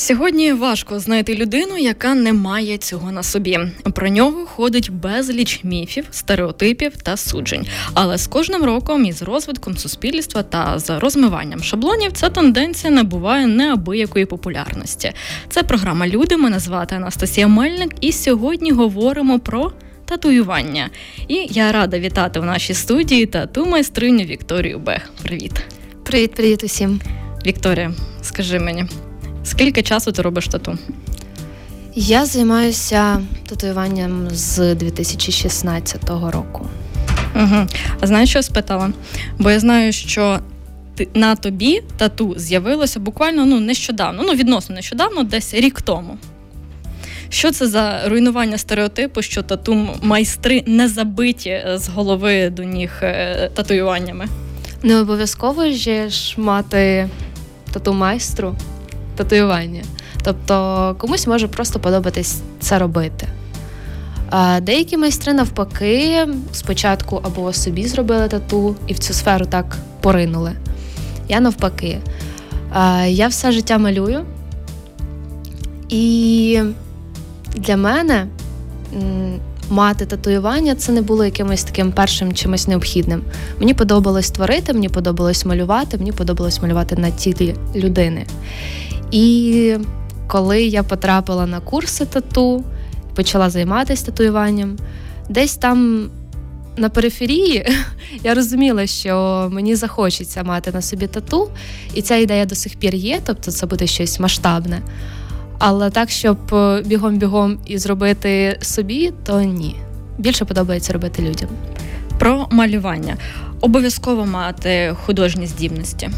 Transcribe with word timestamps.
Сьогодні 0.00 0.52
важко 0.52 1.00
знайти 1.00 1.34
людину, 1.34 1.78
яка 1.78 2.14
не 2.14 2.32
має 2.32 2.78
цього 2.78 3.12
на 3.12 3.22
собі. 3.22 3.58
Про 3.94 4.08
нього 4.08 4.46
ходить 4.46 4.90
безліч 4.90 5.60
міфів, 5.64 6.04
стереотипів 6.10 6.96
та 6.96 7.16
суджень. 7.16 7.66
Але 7.94 8.18
з 8.18 8.26
кожним 8.26 8.64
роком 8.64 9.04
із 9.04 9.22
розвитком 9.22 9.76
суспільства 9.76 10.42
та 10.42 10.78
за 10.78 11.00
розмиванням 11.00 11.62
шаблонів 11.62 12.12
ця 12.12 12.28
тенденція 12.28 12.92
набуває 12.92 13.46
неабиякої 13.46 14.26
популярності. 14.26 15.12
Це 15.48 15.62
програма 15.62 16.06
Люди. 16.06 16.36
Мене 16.36 16.58
звати 16.58 16.94
Анастасія 16.94 17.48
Мельник, 17.48 17.90
і 18.00 18.12
сьогодні 18.12 18.70
говоримо 18.70 19.38
про. 19.38 19.72
Татуювання. 20.04 20.90
І 21.28 21.46
я 21.50 21.72
рада 21.72 21.98
вітати 21.98 22.40
в 22.40 22.44
нашій 22.44 22.74
студії 22.74 23.26
тату 23.26 23.66
майстриню 23.66 24.24
Вікторію 24.24 24.78
Бех. 24.78 25.10
Привіт. 25.22 25.52
Привіт, 26.04 26.34
привіт 26.34 26.64
усім. 26.64 27.00
Вікторія, 27.46 27.92
скажи 28.22 28.58
мені, 28.58 28.84
Скільки 29.50 29.82
часу 29.82 30.12
ти 30.12 30.22
робиш 30.22 30.48
тату? 30.48 30.78
Я 31.94 32.26
займаюся 32.26 33.20
татуюванням 33.48 34.28
з 34.30 34.74
2016 34.74 36.10
року. 36.10 36.66
Угу. 37.36 37.66
А 38.00 38.06
знаєш, 38.06 38.28
що 38.28 38.38
я 38.38 38.42
спитала? 38.42 38.90
Бо 39.38 39.50
я 39.50 39.60
знаю, 39.60 39.92
що 39.92 40.40
ти, 40.94 41.08
на 41.14 41.36
тобі 41.36 41.82
тату 41.96 42.34
з'явилося 42.36 43.00
буквально 43.00 43.46
ну, 43.46 43.60
нещодавно, 43.60 44.22
ну 44.26 44.32
відносно 44.32 44.74
нещодавно, 44.74 45.22
десь 45.22 45.54
рік 45.54 45.82
тому. 45.82 46.18
Що 47.28 47.50
це 47.50 47.66
за 47.66 48.08
руйнування 48.08 48.58
стереотипу, 48.58 49.22
що 49.22 49.42
тату 49.42 49.88
майстри 50.02 50.64
не 50.66 50.88
забиті 50.88 51.62
з 51.74 51.88
голови 51.88 52.50
до 52.50 52.62
ніг 52.62 52.90
е, 53.02 53.50
татуюваннями? 53.54 54.26
Не 54.82 55.00
обов'язково 55.00 55.70
ж 55.70 56.34
мати 56.36 57.08
тату 57.72 57.92
майстру 57.92 58.56
татуювання. 59.16 59.82
Тобто 60.22 60.96
комусь 60.98 61.26
може 61.26 61.48
просто 61.48 61.80
подобатись 61.80 62.40
це 62.60 62.78
робити. 62.78 63.28
А 64.30 64.60
Деякі 64.60 64.96
майстри, 64.96 65.32
навпаки, 65.32 66.28
спочатку 66.52 67.20
або 67.22 67.52
собі 67.52 67.86
зробили 67.86 68.28
тату 68.28 68.76
і 68.86 68.92
в 68.92 68.98
цю 68.98 69.14
сферу 69.14 69.46
так 69.46 69.76
поринули. 70.00 70.52
Я 71.28 71.40
навпаки. 71.40 71.98
Я 73.06 73.28
все 73.28 73.52
життя 73.52 73.78
малюю. 73.78 74.24
І 75.88 76.60
для 77.56 77.76
мене 77.76 78.26
мати 79.70 80.06
татуювання 80.06 80.74
це 80.74 80.92
не 80.92 81.02
було 81.02 81.24
якимось 81.24 81.64
таким 81.64 81.92
першим 81.92 82.32
чимось 82.32 82.68
необхідним. 82.68 83.22
Мені 83.58 83.74
подобалось 83.74 84.30
творити, 84.30 84.72
мені 84.72 84.88
подобалось 84.88 85.44
малювати, 85.44 85.96
мені 85.96 86.12
подобалось 86.12 86.62
малювати 86.62 86.96
на 86.96 87.10
тілі 87.10 87.54
людини. 87.74 88.26
І 89.10 89.76
коли 90.26 90.62
я 90.62 90.82
потрапила 90.82 91.46
на 91.46 91.60
курси 91.60 92.04
тату, 92.04 92.64
почала 93.14 93.50
займатися 93.50 94.06
татуюванням, 94.06 94.76
десь 95.28 95.56
там 95.56 96.10
на 96.76 96.88
периферії 96.88 97.66
я 98.24 98.34
розуміла, 98.34 98.86
що 98.86 99.48
мені 99.52 99.74
захочеться 99.74 100.42
мати 100.42 100.72
на 100.72 100.82
собі 100.82 101.06
тату, 101.06 101.50
і 101.94 102.02
ця 102.02 102.16
ідея 102.16 102.44
до 102.44 102.54
сих 102.54 102.76
пір 102.76 102.94
є, 102.94 103.20
тобто 103.24 103.50
це 103.50 103.66
буде 103.66 103.86
щось 103.86 104.20
масштабне. 104.20 104.82
Але 105.58 105.90
так, 105.90 106.10
щоб 106.10 106.38
бігом-бігом 106.86 107.58
і 107.66 107.78
зробити 107.78 108.58
собі, 108.62 109.12
то 109.26 109.40
ні. 109.40 109.76
Більше 110.18 110.44
подобається 110.44 110.92
робити 110.92 111.22
людям. 111.22 111.48
Про 112.18 112.46
малювання 112.50 113.16
обов'язково 113.60 114.26
мати 114.26 114.96
художні 115.06 115.46
здібності. 115.46 116.10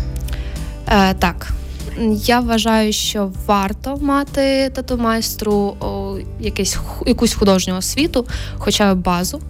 Е, 0.88 1.14
Так. 1.14 1.52
Я 2.12 2.40
вважаю, 2.40 2.92
що 2.92 3.32
варто 3.46 3.96
мати 3.96 4.70
тату-майстру 4.74 5.76
якийсь, 6.40 6.78
якусь 7.06 7.34
художню 7.34 7.76
освіту, 7.76 8.26
хоча 8.58 8.94
б 8.94 8.98
базу, 8.98 9.40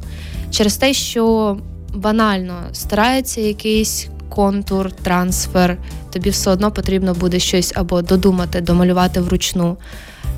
через 0.50 0.76
те, 0.76 0.92
що 0.92 1.56
банально 1.94 2.54
старається 2.72 3.41
якийсь 3.41 4.08
контур, 4.28 4.92
трансфер, 4.92 5.78
тобі 6.12 6.30
все 6.30 6.50
одно 6.50 6.70
потрібно 6.70 7.14
буде 7.14 7.38
щось 7.38 7.72
або 7.76 8.03
додумати, 8.03 8.60
домалювати 8.60 9.20
вручну, 9.20 9.76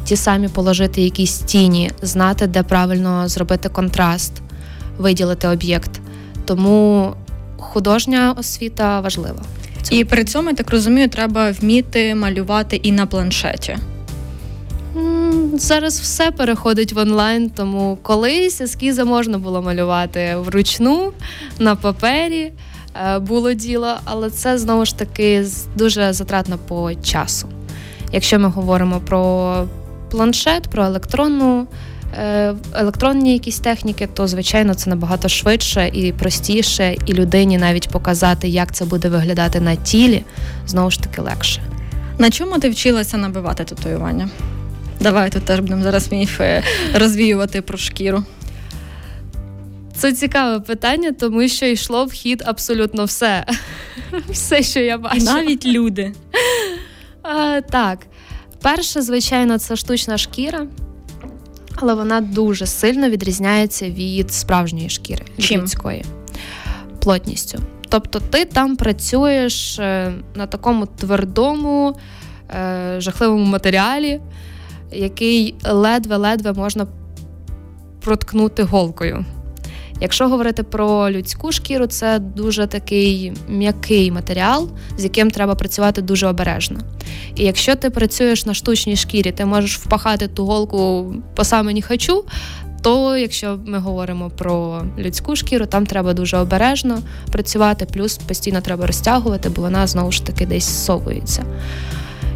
ті 0.05 0.17
самі 0.17 0.49
положити 0.49 1.03
якісь 1.03 1.39
тіні, 1.39 1.91
знати, 2.03 2.47
де 2.47 2.63
правильно 2.63 3.29
зробити 3.29 3.69
контраст, 3.69 4.33
виділити 4.99 5.49
об'єкт. 5.49 6.01
Тому 6.45 7.13
художня 7.57 8.35
освіта 8.39 9.01
важлива. 9.01 9.43
І 9.91 10.05
при 10.05 10.25
цьому 10.25 10.49
я 10.49 10.55
так 10.55 10.71
розумію, 10.71 11.09
треба 11.09 11.51
вміти 11.51 12.15
малювати 12.15 12.77
і 12.77 12.93
на 12.93 13.07
планшеті. 13.07 13.77
Зараз 15.55 16.01
все 16.01 16.31
переходить 16.31 16.93
в 16.93 16.99
онлайн, 16.99 17.51
тому 17.51 17.99
колись 18.03 18.61
ескізи 18.61 19.05
можна 19.05 19.39
було 19.39 19.63
малювати 19.63 20.37
вручну 20.37 21.13
на 21.59 21.77
папері. 21.77 22.53
Е, 23.07 23.19
було 23.19 23.53
діло, 23.53 23.95
але 24.05 24.31
це 24.31 24.59
знову 24.59 24.85
ж 24.85 24.99
таки 24.99 25.47
дуже 25.77 26.13
затратно 26.13 26.59
по 26.59 26.95
часу. 26.95 27.49
Якщо 28.13 28.39
ми 28.39 28.49
говоримо 28.49 29.01
про 29.01 29.65
планшет, 30.11 30.63
про 30.63 30.85
електронну 30.85 31.67
електронні 32.75 33.33
якісь 33.33 33.59
техніки, 33.59 34.09
то 34.15 34.27
звичайно 34.27 34.75
це 34.75 34.91
набагато 34.91 35.29
швидше 35.29 35.91
і 35.93 36.13
простіше, 36.13 36.97
і 37.07 37.13
людині 37.13 37.59
навіть 37.59 37.89
показати, 37.89 38.49
як 38.49 38.75
це 38.75 38.85
буде 38.85 39.09
виглядати 39.09 39.61
на 39.61 39.75
тілі, 39.77 40.25
знову 40.67 40.91
ж 40.91 41.01
таки 41.01 41.23
легше. 41.23 41.63
На 42.19 42.31
чому 42.31 42.59
ти 42.59 42.71
вчилася 42.71 43.17
набивати 43.17 43.65
татуювання? 43.65 44.29
Давай 45.01 45.31
тут 45.31 45.45
теж 45.45 45.61
будемо 45.61 45.83
зараз 45.83 46.13
міфи 46.13 46.63
розвіювати 46.95 47.63
про 47.63 47.79
шкіру. 47.79 48.25
Це 49.97 50.13
цікаве 50.13 50.61
питання, 50.61 51.13
тому 51.13 51.49
що 51.49 51.67
йшло 51.67 52.05
в 52.05 52.13
хід 52.13 52.43
абсолютно 52.47 53.05
все. 53.05 53.47
Все, 54.31 54.63
що 54.63 54.81
я 54.81 54.99
бачу. 54.99 55.25
Навіть 55.25 55.67
люди. 55.67 56.13
А, 57.23 57.61
Так. 57.61 57.99
Перше, 58.63 59.03
звичайно, 59.03 59.59
це 59.59 59.77
штучна 59.77 60.19
шкіра 60.19 60.67
але 61.77 61.95
вона 61.95 62.21
дуже 62.21 62.67
сильно 62.67 63.11
відрізняється 63.11 63.91
від 63.91 64.33
справжньої 64.33 64.89
шкіри 64.89 65.25
Чим? 65.39 65.61
людської 65.61 66.05
плотністю. 67.01 67.59
Тобто 67.89 68.21
ти 68.21 68.45
там 68.45 68.77
працюєш 68.77 69.79
е, 69.79 70.13
на 70.35 70.47
такому 70.47 70.87
твердому, 70.87 71.97
е, 72.51 72.95
жахливому 72.99 73.45
матеріалі, 73.45 74.21
який 74.93 75.55
ледве-ледве 75.65 76.53
можна 76.53 76.87
проткнути 78.01 78.63
голкою. 78.63 79.25
Якщо 80.01 80.29
говорити 80.29 80.63
про 80.63 81.11
людську 81.11 81.53
шкіру, 81.53 81.87
це 81.87 82.19
дуже 82.19 82.67
такий 82.67 83.33
м'який 83.49 84.11
матеріал, 84.11 84.69
з 84.99 85.05
яким 85.05 85.31
треба 85.31 85.55
працювати 85.55 86.03
дуже 86.03 86.27
обережно. 86.27 86.81
І 87.37 87.45
якщо 87.45 87.75
ти 87.75 87.91
працюєш 87.91 88.47
на 88.47 88.55
штучній 88.55 88.97
шкірі, 88.97 89.33
ти 89.33 89.45
можеш 89.45 89.79
впахати 89.79 90.29
ту 90.29 90.47
голку 90.47 91.15
по 91.35 91.45
саме 91.45 91.75
не 91.75 91.83
хочу. 91.83 92.25
То, 92.83 93.17
якщо 93.17 93.59
ми 93.67 93.79
говоримо 93.79 94.31
про 94.31 94.83
людську 94.99 95.37
шкіру, 95.37 95.67
там 95.67 95.87
треба 95.87 96.15
дуже 96.15 96.37
обережно 96.37 97.03
працювати, 97.33 97.87
плюс 97.93 98.19
постійно 98.19 98.61
треба 98.61 98.87
розтягувати, 98.87 99.49
бо 99.49 99.63
вона 99.63 99.87
знову 99.87 100.13
ж 100.13 100.27
таки 100.27 100.47
десь 100.47 100.65
зсовується. 100.65 101.45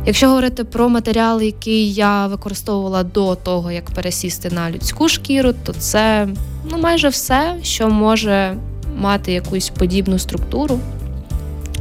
Якщо 0.06 0.28
говорити 0.28 0.64
про 0.64 0.88
матеріал, 0.88 1.42
який 1.42 1.92
я 1.92 2.26
використовувала 2.26 3.02
до 3.02 3.34
того, 3.34 3.70
як 3.70 3.90
пересісти 3.90 4.50
на 4.50 4.70
людську 4.70 5.08
шкіру, 5.08 5.52
то 5.64 5.72
це 5.72 6.28
ну, 6.70 6.78
майже 6.78 7.08
все, 7.08 7.56
що 7.62 7.88
може 7.88 8.56
мати 8.96 9.32
якусь 9.32 9.68
подібну 9.68 10.18
структуру. 10.18 10.80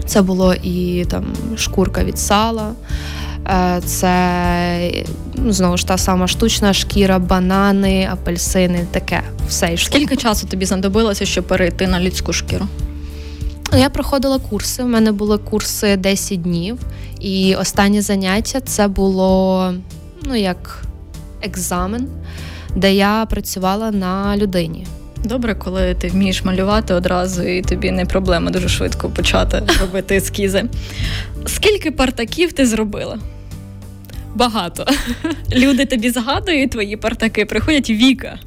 Це 0.05 0.21
було 0.21 0.53
і 0.53 1.05
там 1.09 1.25
шкурка 1.57 2.03
від 2.03 2.19
сала, 2.19 2.71
е, 3.47 3.81
це 3.85 5.03
ну, 5.35 5.51
знову 5.51 5.77
ж 5.77 5.87
та 5.87 5.97
сама 5.97 6.27
штучна 6.27 6.73
шкіра, 6.73 7.19
банани, 7.19 8.09
апельсини, 8.11 8.87
таке 8.91 9.21
все. 9.47 9.77
Скільки 9.77 10.15
часу 10.15 10.47
тобі 10.47 10.65
знадобилося, 10.65 11.25
щоб 11.25 11.47
перейти 11.47 11.87
на 11.87 11.99
людську 11.99 12.33
шкіру? 12.33 12.67
Я 13.77 13.89
проходила 13.89 14.39
курси. 14.39 14.83
У 14.83 14.87
мене 14.87 15.11
були 15.11 15.37
курси 15.37 15.97
10 15.97 16.41
днів, 16.41 16.79
і 17.19 17.55
останнє 17.55 18.01
заняття 18.01 18.59
це 18.59 18.87
було 18.87 19.73
ну 20.23 20.35
як 20.35 20.83
екзамен, 21.41 22.07
де 22.75 22.93
я 22.93 23.25
працювала 23.29 23.91
на 23.91 24.37
людині. 24.37 24.87
Добре, 25.23 25.55
коли 25.55 25.95
ти 25.95 26.07
вмієш 26.07 26.43
малювати 26.43 26.93
одразу, 26.93 27.43
і 27.43 27.61
тобі 27.61 27.91
не 27.91 28.05
проблема 28.05 28.51
дуже 28.51 28.69
швидко 28.69 29.09
почати 29.09 29.63
робити 29.81 30.15
ескізи. 30.15 30.65
Скільки 31.45 31.91
партаків 31.91 32.53
ти 32.53 32.65
зробила? 32.65 33.19
Багато. 34.35 34.85
Люди 35.55 35.85
тобі 35.85 36.09
згадують 36.09 36.71
твої 36.71 36.97
партаки, 36.97 37.45
приходять 37.45 37.89
Віка. 37.89 38.39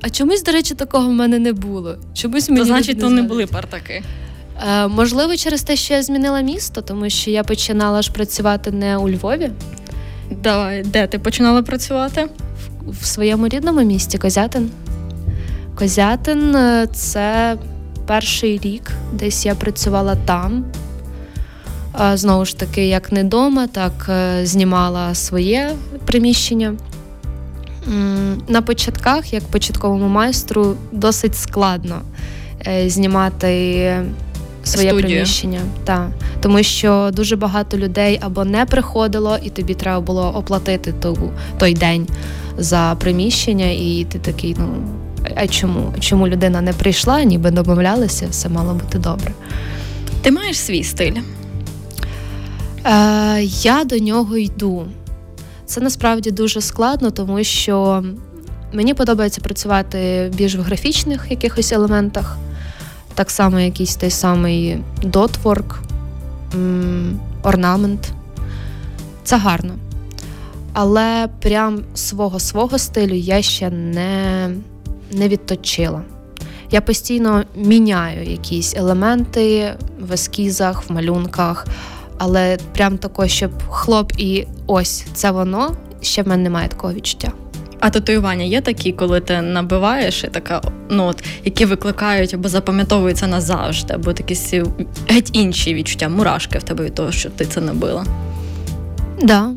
А 0.00 0.10
чомусь, 0.10 0.42
до 0.42 0.52
речі, 0.52 0.74
такого 0.74 1.08
в 1.08 1.12
мене 1.12 1.38
не 1.38 1.52
було. 1.52 1.96
Чомусь 2.14 2.48
мені 2.48 2.60
То 2.60 2.66
значить, 2.66 2.96
не 2.96 3.02
то 3.02 3.10
не 3.10 3.22
були 3.22 3.46
партаки. 3.46 4.02
Е, 4.68 4.88
можливо, 4.88 5.36
через 5.36 5.62
те, 5.62 5.76
що 5.76 5.94
я 5.94 6.02
змінила 6.02 6.40
місто, 6.40 6.82
тому 6.82 7.10
що 7.10 7.30
я 7.30 7.44
починала 7.44 8.02
ж 8.02 8.12
працювати 8.12 8.70
не 8.70 8.96
у 8.96 9.10
Львові, 9.10 9.50
Давай, 10.42 10.82
де 10.82 11.06
ти 11.06 11.18
починала 11.18 11.62
працювати? 11.62 12.26
в 13.00 13.06
своєму 13.06 13.48
рідному 13.48 13.82
місті 13.82 14.18
Козятин. 14.18 14.70
Козятин 15.74 16.56
е, 16.56 16.86
це 16.92 17.56
перший 18.06 18.58
рік, 18.58 18.90
десь 19.12 19.46
я 19.46 19.54
працювала 19.54 20.16
там. 20.24 20.64
Е, 22.00 22.16
Знову 22.16 22.44
ж 22.44 22.58
таки, 22.58 22.86
як 22.88 23.12
не 23.12 23.22
вдома, 23.24 23.66
так 23.66 24.06
е, 24.08 24.46
знімала 24.46 25.14
своє 25.14 25.72
приміщення. 26.06 26.74
На 28.48 28.62
початках, 28.62 29.32
як 29.32 29.42
початковому 29.44 30.08
майстру, 30.08 30.74
досить 30.92 31.36
складно 31.36 32.00
е, 32.66 32.90
знімати 32.90 33.92
своє 34.64 34.88
Студію. 34.88 35.08
приміщення. 35.08 35.60
Так. 35.84 36.08
Тому 36.40 36.62
що 36.62 37.10
дуже 37.12 37.36
багато 37.36 37.76
людей 37.76 38.18
або 38.22 38.44
не 38.44 38.66
приходило, 38.66 39.38
і 39.42 39.50
тобі 39.50 39.74
треба 39.74 40.00
було 40.00 40.32
оплатити 40.36 40.92
ту, 40.92 41.30
той 41.58 41.74
день 41.74 42.06
за 42.58 42.96
приміщення, 43.00 43.66
і 43.66 44.06
ти 44.08 44.18
такий, 44.18 44.56
ну 44.58 44.68
а 45.36 45.46
чому? 45.46 45.94
Чому 46.00 46.28
людина 46.28 46.60
не 46.60 46.72
прийшла, 46.72 47.22
ніби 47.24 47.50
домовлялися, 47.50 48.26
все 48.30 48.48
мало 48.48 48.74
бути 48.74 48.98
добре. 48.98 49.32
Ти 50.22 50.30
маєш 50.30 50.58
свій 50.58 50.84
стиль. 50.84 51.16
Е, 52.84 53.42
я 53.42 53.84
до 53.84 53.98
нього 53.98 54.36
йду. 54.36 54.86
Це 55.68 55.80
насправді 55.80 56.30
дуже 56.30 56.60
складно, 56.60 57.10
тому 57.10 57.44
що 57.44 58.04
мені 58.72 58.94
подобається 58.94 59.40
працювати 59.40 60.30
більш 60.34 60.54
в 60.56 60.60
графічних 60.60 61.26
якихось 61.30 61.72
елементах. 61.72 62.36
Так 63.14 63.30
само 63.30 63.60
якийсь 63.60 63.96
той 63.96 64.10
самий 64.10 64.78
дотворк, 65.02 65.80
орнамент. 67.42 68.10
Це 69.24 69.36
гарно. 69.36 69.74
Але 70.72 71.28
прям 71.40 71.82
свого 71.94 72.40
свого 72.40 72.78
стилю 72.78 73.14
я 73.14 73.42
ще 73.42 73.70
не, 73.70 74.50
не 75.12 75.28
відточила. 75.28 76.02
Я 76.70 76.80
постійно 76.80 77.44
міняю 77.56 78.30
якісь 78.30 78.74
елементи 78.76 79.74
в 80.00 80.12
ескізах, 80.12 80.90
в 80.90 80.92
малюнках, 80.92 81.66
але 82.18 82.58
прям 82.74 82.98
тако, 82.98 83.28
щоб 83.28 83.50
хлоп 83.68 84.12
і 84.16 84.46
ось 84.66 85.04
це 85.14 85.30
воно, 85.30 85.76
ще 86.00 86.22
в 86.22 86.28
мене 86.28 86.42
немає 86.42 86.68
такого 86.68 86.92
відчуття. 86.92 87.32
А 87.80 87.90
татуювання 87.90 88.44
є 88.44 88.60
такі, 88.60 88.92
коли 88.92 89.20
ти 89.20 89.42
набиваєш 89.42 90.24
і 90.24 90.26
така, 90.26 90.62
ну 90.90 91.04
от, 91.04 91.24
які 91.44 91.64
викликають 91.64 92.34
або 92.34 92.48
запам'ятовуються 92.48 93.26
назавжди, 93.26 93.94
або 93.94 94.12
такі 94.12 94.62
геть 95.08 95.30
інші 95.32 95.74
відчуття, 95.74 96.08
мурашки 96.08 96.58
в 96.58 96.62
тебе 96.62 96.84
від 96.84 96.94
того, 96.94 97.12
що 97.12 97.30
ти 97.30 97.44
це 97.44 97.60
набила. 97.60 98.06
Да. 99.22 99.50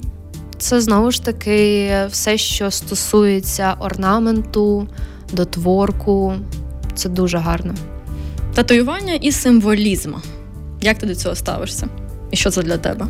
Це 0.57 0.81
знову 0.81 1.11
ж 1.11 1.23
таки 1.23 1.89
все, 2.09 2.37
що 2.37 2.71
стосується 2.71 3.75
орнаменту, 3.79 4.87
дотворку. 5.33 6.33
Це 6.95 7.09
дуже 7.09 7.37
гарно. 7.37 7.73
Татуювання 8.53 9.13
і 9.13 9.31
символізм. 9.31 10.13
Як 10.81 10.97
ти 10.97 11.05
до 11.05 11.15
цього 11.15 11.35
ставишся? 11.35 11.87
І 12.31 12.37
що 12.37 12.51
це 12.51 12.63
для 12.63 12.77
тебе? 12.77 13.07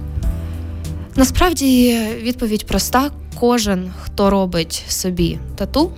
Насправді 1.16 2.00
відповідь 2.22 2.68
проста: 2.68 3.12
кожен, 3.40 3.92
хто 4.04 4.30
робить 4.30 4.84
собі 4.88 5.40
тату, 5.56 5.92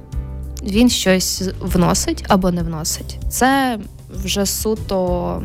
він 0.63 0.89
щось 0.89 1.43
вносить 1.59 2.25
або 2.27 2.51
не 2.51 2.63
вносить. 2.63 3.17
Це 3.29 3.79
вже 4.23 4.45
суто. 4.45 5.43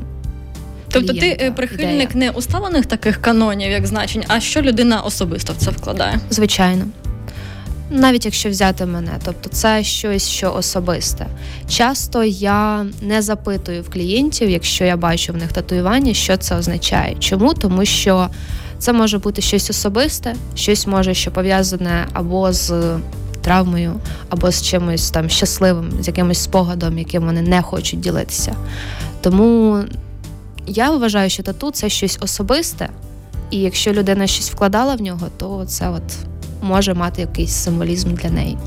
Тобто 0.91 1.13
ти 1.13 1.19
клієнта 1.19 1.45
ти 1.45 1.51
прихильник 1.51 2.11
ідея. 2.11 2.31
не 2.31 2.31
усталених 2.31 2.87
таких 2.87 3.21
канонів, 3.21 3.71
як 3.71 3.87
значень, 3.87 4.25
а 4.29 4.41
що 4.41 4.63
людина 4.63 5.01
особисто 5.01 5.53
в 5.53 5.57
це 5.57 5.71
вкладає. 5.71 6.21
Звичайно. 6.31 6.85
Навіть 7.91 8.25
якщо 8.25 8.51
взяти 8.51 8.87
мене, 8.87 9.13
тобто 9.25 9.49
це 9.51 9.85
щось, 9.85 10.29
що 10.29 10.55
особисте. 10.55 11.27
Часто 11.69 12.25
я 12.25 12.87
не 13.03 13.23
запитую 13.23 13.83
в 13.83 13.91
клієнтів, 13.91 14.51
якщо 14.51 14.85
я 14.85 14.97
бачу 14.97 15.33
в 15.33 15.37
них 15.37 15.53
татуювання, 15.53 16.15
що 16.15 16.37
це 16.37 16.57
означає. 16.57 17.17
Чому? 17.19 17.55
Тому 17.55 17.85
що 17.85 18.29
це 18.79 18.93
може 18.93 19.19
бути 19.19 19.43
щось 19.43 19.71
особисте, 19.71 20.35
щось 20.55 20.87
може, 20.87 21.15
що 21.15 21.31
пов'язане 21.31 22.07
або 22.13 22.53
з 22.53 22.99
травмою, 23.43 23.95
або 24.29 24.51
з 24.51 24.63
чимось 24.63 25.11
там 25.11 25.29
щасливим, 25.29 25.93
з 26.01 26.07
якимось 26.07 26.39
спогадом, 26.39 26.99
яким 26.99 27.25
вони 27.25 27.43
не 27.43 27.63
хочуть 27.63 28.01
ділитися. 28.01 28.57
Тому 29.21 29.79
я 30.67 30.91
вважаю, 30.91 31.31
що 31.31 31.43
тату 31.43 31.71
це 31.71 31.89
щось 31.89 32.19
особисте, 32.21 32.89
і 33.51 33.59
якщо 33.59 33.93
людина 33.93 34.27
щось 34.27 34.51
вкладала 34.51 34.95
в 34.95 35.01
нього, 35.01 35.27
то 35.37 35.65
це 35.69 35.89
от 35.89 36.03
може 36.63 36.95
мати 36.95 37.21
якийсь 37.21 37.53
символізм 37.53 38.15
для 38.15 38.31
неї. 38.31 38.59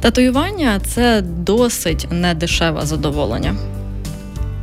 Татуювання 0.00 0.80
це 0.86 1.22
досить 1.22 2.06
недешеве 2.10 2.86
задоволення. 2.86 3.56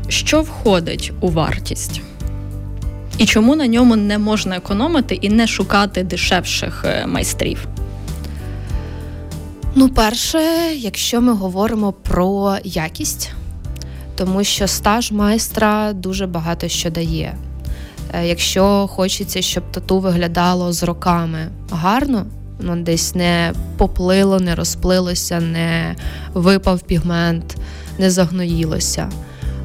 Що 0.08 0.42
входить 0.42 1.12
у 1.22 1.30
вартість? 1.30 2.02
І 3.18 3.26
чому 3.26 3.56
на 3.56 3.68
ньому 3.68 3.96
не 3.96 4.18
можна 4.18 4.56
економити 4.56 5.16
і 5.16 5.30
не 5.30 5.48
шукати 5.48 6.04
дешевших 6.04 6.86
е, 6.88 7.08
майстрів? 7.08 7.68
Ну, 9.76 9.90
перше, 9.90 10.40
якщо 10.76 11.22
ми 11.22 11.34
говоримо 11.34 11.92
про 11.92 12.58
якість, 12.64 13.32
тому 14.16 14.44
що 14.44 14.68
стаж 14.68 15.12
майстра 15.12 15.94
дуже 15.94 16.28
багато 16.28 16.68
що 16.68 16.90
дає. 16.90 17.36
Е, 18.14 18.28
Якщо 18.28 18.88
хочеться, 18.92 19.42
щоб 19.42 19.64
тату 19.72 20.00
виглядало 20.00 20.74
з 20.74 20.84
роками 20.84 21.48
гарно, 21.72 22.26
ну 22.60 22.76
десь 22.76 23.16
не 23.16 23.54
поплило, 23.78 24.40
не 24.40 24.56
розплилося, 24.56 25.40
не 25.40 25.96
випав 26.34 26.82
пігмент, 26.82 27.56
не 28.00 28.10
загноїлося. 28.12 29.10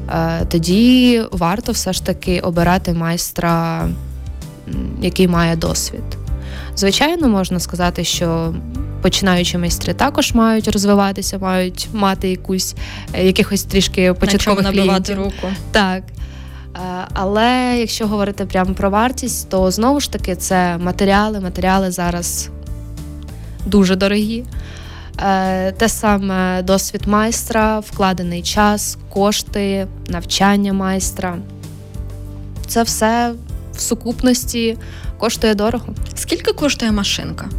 е, 0.09 0.45
Тоді 0.49 1.21
варто 1.31 1.71
все 1.71 1.93
ж 1.93 2.05
таки 2.05 2.39
обирати 2.39 2.93
майстра, 2.93 3.89
який 5.01 5.27
має 5.27 5.55
досвід. 5.55 6.03
Звичайно, 6.75 7.27
можна 7.27 7.59
сказати, 7.59 8.03
що 8.03 8.53
починаючі 9.01 9.57
майстри 9.57 9.93
також 9.93 10.33
мають 10.33 10.67
розвиватися, 10.67 11.37
мають 11.37 11.87
мати 11.93 12.29
якусь 12.29 12.75
е, 13.13 13.25
якихось 13.25 13.63
трішки 13.63 14.13
На 14.21 14.27
чому 14.37 14.61
набивати 14.61 15.13
руку? 15.15 15.47
Так. 15.71 16.03
Е, 16.75 17.07
Але 17.13 17.75
якщо 17.79 18.07
говорити 18.07 18.45
прямо 18.45 18.73
про 18.73 18.89
вартість, 18.89 19.49
то 19.49 19.71
знову 19.71 19.99
ж 19.99 20.11
таки 20.11 20.35
це 20.35 20.77
матеріали. 20.77 21.39
Матеріали 21.39 21.91
зараз 21.91 22.49
дуже 23.65 23.95
дорогі. 23.95 24.43
Е, 25.21 25.71
Те 25.71 25.89
саме 25.89 26.61
досвід 26.61 27.01
майстра, 27.07 27.79
вкладений 27.79 28.41
час, 28.41 28.97
кошти, 29.09 29.87
навчання 30.07 30.73
майстра. 30.73 31.37
Це 32.67 32.83
все 32.83 33.33
в 33.73 33.79
сукупності 33.79 34.77
коштує 35.17 35.55
дорого. 35.55 35.85
Скільки 36.15 36.53
коштує 36.53 36.91
машинка? 36.91 37.49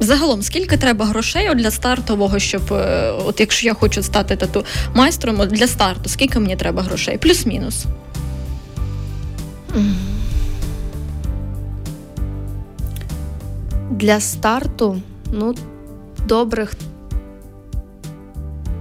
Загалом, 0.00 0.42
скільки 0.42 0.76
треба 0.76 1.04
грошей 1.04 1.54
для 1.54 1.70
стартового, 1.70 2.38
щоб 2.38 2.72
е, 2.72 3.10
от 3.10 3.40
якщо 3.40 3.66
я 3.66 3.74
хочу 3.74 4.02
стати 4.02 4.36
тату 4.36 4.64
майстром, 4.94 5.40
от 5.40 5.48
для 5.48 5.66
старту, 5.66 6.08
скільки 6.08 6.38
мені 6.38 6.56
треба 6.56 6.82
грошей? 6.82 7.18
Плюс-мінус. 7.18 7.84
Для 13.90 14.20
старту, 14.20 15.00
ну, 15.32 15.54
добрих 16.26 16.74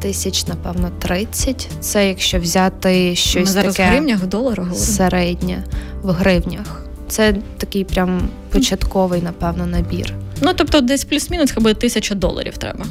тисяч, 0.03 0.47
напевно, 0.47 0.91
30. 0.99 1.67
Це 1.79 2.07
якщо 2.07 2.39
взяти 2.39 3.09
Ми 3.09 3.15
щось 3.15 3.49
зараз 3.49 3.75
таке 3.75 3.89
в 3.89 3.91
гривнях, 3.91 4.19
в 4.19 4.25
доларах 4.25 4.75
середнє 4.75 5.63
в 6.01 6.11
гривнях. 6.11 6.82
Це 7.13 7.35
такий 7.57 7.83
прям 7.83 8.21
початковий, 8.49 9.21
напевно, 9.21 9.65
набір. 9.65 10.13
Ну 10.41 10.51
тобто, 10.55 10.81
десь 10.81 11.03
плюс-мінус, 11.03 11.53
буде 11.53 11.73
тисяча 11.73 12.15
доларів 12.15 12.57
треба. 12.57 12.85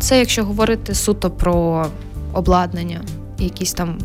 Це 0.00 0.18
якщо 0.18 0.44
говорити 0.44 0.94
суто 0.94 1.30
про 1.30 1.86
обладнання, 2.32 3.00
якісь 3.38 3.72
там 3.72 3.98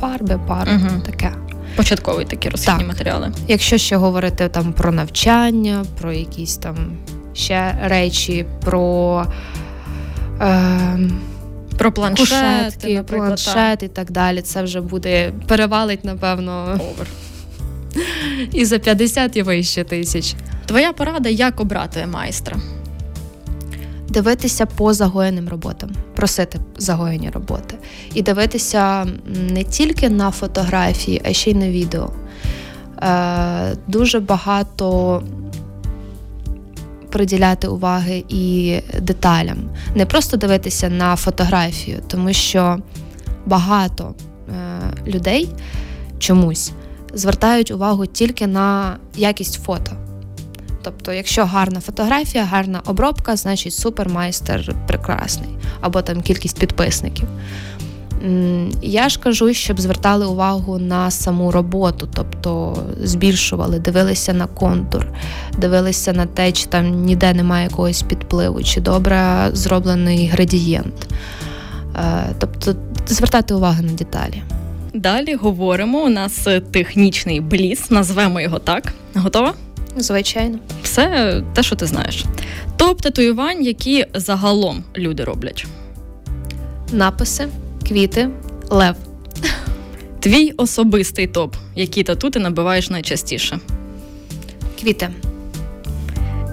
фарби, 0.00 0.40
пари, 0.48 0.72
Мгм. 0.72 1.02
таке. 1.02 1.32
Початкові 1.76 2.24
такі 2.24 2.48
розхідні 2.48 2.78
Так. 2.78 2.88
матеріали. 2.88 3.32
Якщо 3.48 3.78
ще 3.78 3.96
говорити 3.96 4.48
там 4.48 4.72
про 4.72 4.92
навчання, 4.92 5.84
про 6.00 6.12
якісь 6.12 6.56
там 6.56 6.76
ще 7.34 7.78
речі 7.84 8.46
про. 8.64 9.26
Е, 10.40 10.98
про 11.78 11.92
планшет, 11.92 12.28
кушетки, 12.28 13.02
планшет 13.02 13.82
і 13.82 13.88
так 13.88 14.10
далі. 14.10 14.42
Це 14.42 14.62
вже 14.62 14.80
буде 14.80 15.32
перевалить, 15.46 16.04
напевно, 16.04 16.62
Овер. 16.72 17.06
І 18.52 18.64
за 18.64 18.78
50 18.78 19.36
і 19.36 19.42
вище 19.42 19.84
тисяч. 19.84 20.34
Твоя 20.66 20.92
порада, 20.92 21.28
як 21.28 21.60
обрати 21.60 22.06
майстра? 22.06 22.56
Дивитися 24.08 24.66
по 24.66 24.94
загоєним 24.94 25.48
роботам, 25.48 25.90
просити 26.14 26.60
загоєні 26.76 27.30
роботи. 27.30 27.76
І 28.14 28.22
дивитися 28.22 29.06
не 29.50 29.64
тільки 29.64 30.08
на 30.08 30.30
фотографії, 30.30 31.22
а 31.24 31.32
ще 31.32 31.50
й 31.50 31.54
на 31.54 31.68
відео. 31.68 32.10
Е, 33.02 33.76
Дуже 33.86 34.20
багато 34.20 35.22
приділяти 37.10 37.68
уваги 37.68 38.24
і 38.28 38.76
деталям, 39.00 39.56
не 39.94 40.06
просто 40.06 40.36
дивитися 40.36 40.88
на 40.88 41.16
фотографію, 41.16 41.98
тому 42.06 42.32
що 42.32 42.78
багато 43.46 44.14
е, 44.48 44.52
людей 45.06 45.48
чомусь 46.18 46.72
звертають 47.16 47.70
увагу 47.70 48.06
тільки 48.06 48.46
на 48.46 48.96
якість 49.14 49.62
фото. 49.64 49.92
Тобто, 50.82 51.12
якщо 51.12 51.44
гарна 51.44 51.80
фотографія, 51.80 52.44
гарна 52.44 52.80
обробка, 52.86 53.36
значить 53.36 53.74
супермайстер 53.74 54.74
прекрасний, 54.86 55.50
або 55.80 56.02
там 56.02 56.20
кількість 56.20 56.58
підписників. 56.58 57.28
Я 58.82 59.08
ж 59.08 59.20
кажу, 59.20 59.54
щоб 59.54 59.80
звертали 59.80 60.26
увагу 60.26 60.78
на 60.78 61.10
саму 61.10 61.50
роботу, 61.50 62.08
тобто 62.14 62.76
збільшували, 63.02 63.78
дивилися 63.78 64.32
на 64.32 64.46
контур, 64.46 65.06
дивилися 65.58 66.12
на 66.12 66.26
те, 66.26 66.52
чи 66.52 66.66
там 66.66 67.02
ніде 67.02 67.34
немає 67.34 67.64
якогось 67.64 68.02
підпливу, 68.02 68.62
чи 68.62 68.80
добре 68.80 69.50
зроблений 69.52 70.26
градієнт. 70.28 71.08
Е, 71.96 72.34
тобто 72.38 72.74
звертати 73.06 73.54
увагу 73.54 73.82
на 73.82 73.92
деталі. 73.92 74.42
Далі 74.96 75.34
говоримо. 75.34 76.04
У 76.04 76.08
нас 76.08 76.48
технічний 76.70 77.40
бліс, 77.40 77.90
назвемо 77.90 78.40
його 78.40 78.58
так. 78.58 78.92
Готова? 79.14 79.54
Звичайно, 79.96 80.58
все 80.82 81.42
те, 81.54 81.62
що 81.62 81.76
ти 81.76 81.86
знаєш. 81.86 82.24
Топ 82.76 83.00
татуювань, 83.00 83.64
які 83.64 84.06
загалом 84.14 84.84
люди 84.96 85.24
роблять. 85.24 85.66
Написи, 86.92 87.48
квіти, 87.88 88.28
лев. 88.70 88.94
Твій 90.20 90.52
особистий 90.56 91.26
топ, 91.26 91.56
які 91.74 92.02
тату 92.02 92.30
ти 92.30 92.38
набиваєш 92.38 92.90
найчастіше. 92.90 93.58
Квіти. 94.80 95.08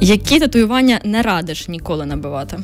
Які 0.02 0.40
татуювання 0.40 1.00
не 1.04 1.22
радиш 1.22 1.68
ніколи 1.68 2.06
набивати? 2.06 2.60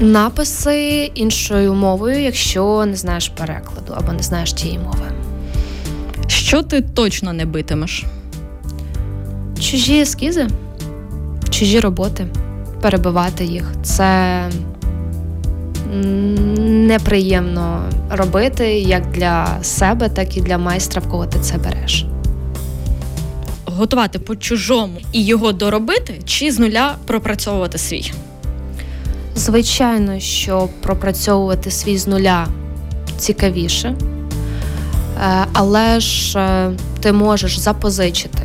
Написи 0.00 1.10
іншою 1.14 1.74
мовою, 1.74 2.22
якщо 2.22 2.86
не 2.86 2.96
знаєш 2.96 3.28
перекладу 3.28 3.94
або 3.96 4.12
не 4.12 4.22
знаєш 4.22 4.52
тієї 4.52 4.78
мови. 4.78 5.06
Що 6.26 6.62
ти 6.62 6.80
точно 6.80 7.32
не 7.32 7.44
битимеш? 7.44 8.04
Чужі 9.60 10.00
ескізи, 10.00 10.46
чужі 11.50 11.80
роботи, 11.80 12.26
перебивати 12.80 13.44
їх. 13.44 13.72
Це 13.82 14.50
неприємно 16.86 17.90
робити 18.10 18.78
як 18.78 19.10
для 19.10 19.62
себе, 19.62 20.08
так 20.08 20.36
і 20.36 20.40
для 20.40 20.58
майстра, 20.58 21.02
в 21.02 21.10
кого 21.10 21.26
ти 21.26 21.38
це 21.40 21.58
береш. 21.58 22.06
Готувати 23.64 24.18
по 24.18 24.36
чужому 24.36 24.98
і 25.12 25.24
його 25.24 25.52
доробити, 25.52 26.20
чи 26.24 26.52
з 26.52 26.58
нуля 26.58 26.94
пропрацьовувати 27.06 27.78
свій? 27.78 28.12
Звичайно, 29.36 30.20
що 30.20 30.68
пропрацьовувати 30.82 31.70
свій 31.70 31.98
з 31.98 32.06
нуля 32.06 32.46
цікавіше. 33.18 33.88
Е, 33.88 35.46
але 35.52 36.00
ж 36.00 36.38
е, 36.38 36.72
ти 37.00 37.12
можеш 37.12 37.58
запозичити 37.58 38.38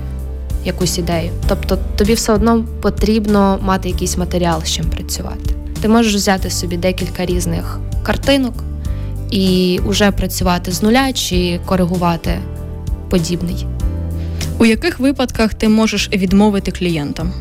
якусь 0.65 0.98
ідею. 0.98 1.32
Тобто 1.48 1.77
тобі 1.96 2.13
все 2.13 2.34
одно 2.34 2.65
потрібно 2.82 3.60
мати 3.62 3.89
якийсь 3.89 4.18
матеріал, 4.18 4.63
з 4.63 4.72
чим 4.72 4.86
працювати. 4.86 5.56
Ти 5.82 5.88
можеш 5.88 6.15
взяти 6.15 6.50
собі 6.50 6.77
декілька 6.77 7.25
різних 7.25 7.80
картинок 8.04 8.54
і 9.32 9.80
вже 9.86 10.12
працювати 10.12 10.72
з 10.72 10.84
нуля 10.84 11.13
чи 11.13 11.60
коригувати 11.65 12.39
подібний. 13.10 13.68
У 14.60 14.65
яких 14.65 15.00
випадках 15.00 15.54
ти 15.54 15.70
можеш 15.70 16.10
відмовити 16.13 16.72
клієнтам? 16.72 17.34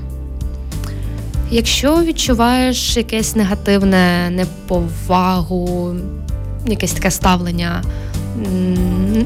Якщо 1.51 2.03
відчуваєш 2.03 2.97
якесь 2.97 3.37
негативне 3.37 4.31
неповагу, 4.31 5.95
якесь 6.67 6.93
таке 6.93 7.11
ставлення 7.11 7.83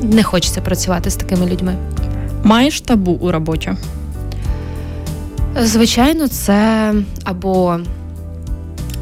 не 0.03 0.23
хочеться 0.23 0.61
працювати 0.61 1.11
з 1.11 1.17
такими 1.17 1.47
людьми. 1.47 1.75
Маєш 2.45 2.81
табу 2.81 3.13
у 3.13 3.31
роботі? 3.31 3.73
Звичайно, 5.63 6.29
це 6.29 6.95
або 7.25 7.79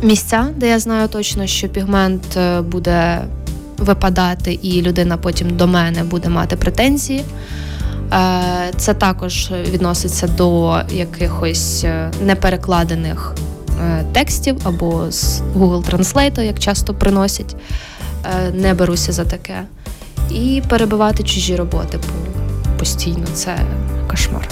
місця, 0.03 0.49
де 0.57 0.69
я 0.69 0.79
знаю 0.79 1.09
точно, 1.09 1.47
що 1.47 1.69
пігмент 1.69 2.37
е, 2.37 2.61
буде 2.61 3.25
випадати, 3.79 4.59
і 4.63 4.83
людина 4.83 5.17
потім 5.17 5.57
до 5.57 5.67
мене 5.67 6.05
буде 6.05 6.29
мати 6.29 6.57
претензії. 6.57 7.25
Е, 8.13 8.73
це 8.77 8.95
також 8.95 9.51
відноситься 9.71 10.27
до 10.29 10.81
якихось 10.91 11.85
е, 11.85 12.11
неперекладених 12.23 13.35
текстів 14.13 14.57
або 14.65 15.11
з 15.11 15.43
Google 15.57 15.91
Translate, 15.91 16.43
як 16.43 16.59
часто 16.59 16.95
приносять. 16.95 17.57
Не 18.55 18.75
беруся 18.75 19.13
за 19.13 19.25
таке 19.25 19.63
і 20.31 20.63
перебивати 20.69 21.23
чужі 21.23 21.57
роботи 21.57 21.99
постійно. 22.79 23.27
Це 23.35 23.59
кошмар. 24.11 24.49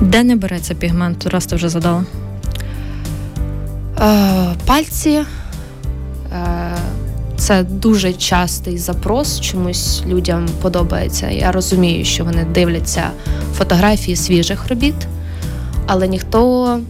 Де 0.00 0.22
не 0.22 0.36
береться 0.36 0.74
пігмент, 0.74 1.26
раз 1.26 1.46
ти 1.46 1.56
вже 1.56 1.68
задала? 1.68 2.04
Е, 4.00 4.54
Пальці. 4.66 5.20
Це 7.50 7.62
дуже 7.62 8.12
частий 8.12 8.78
запрос, 8.78 9.40
чомусь 9.40 10.02
людям 10.06 10.48
подобається. 10.62 11.30
Я 11.30 11.52
розумію, 11.52 12.04
що 12.04 12.24
вони 12.24 12.44
дивляться 12.44 13.10
фотографії 13.54 14.16
свіжих 14.16 14.68
робіт, 14.68 14.94
але 15.86 16.08
ніхто 16.08 16.80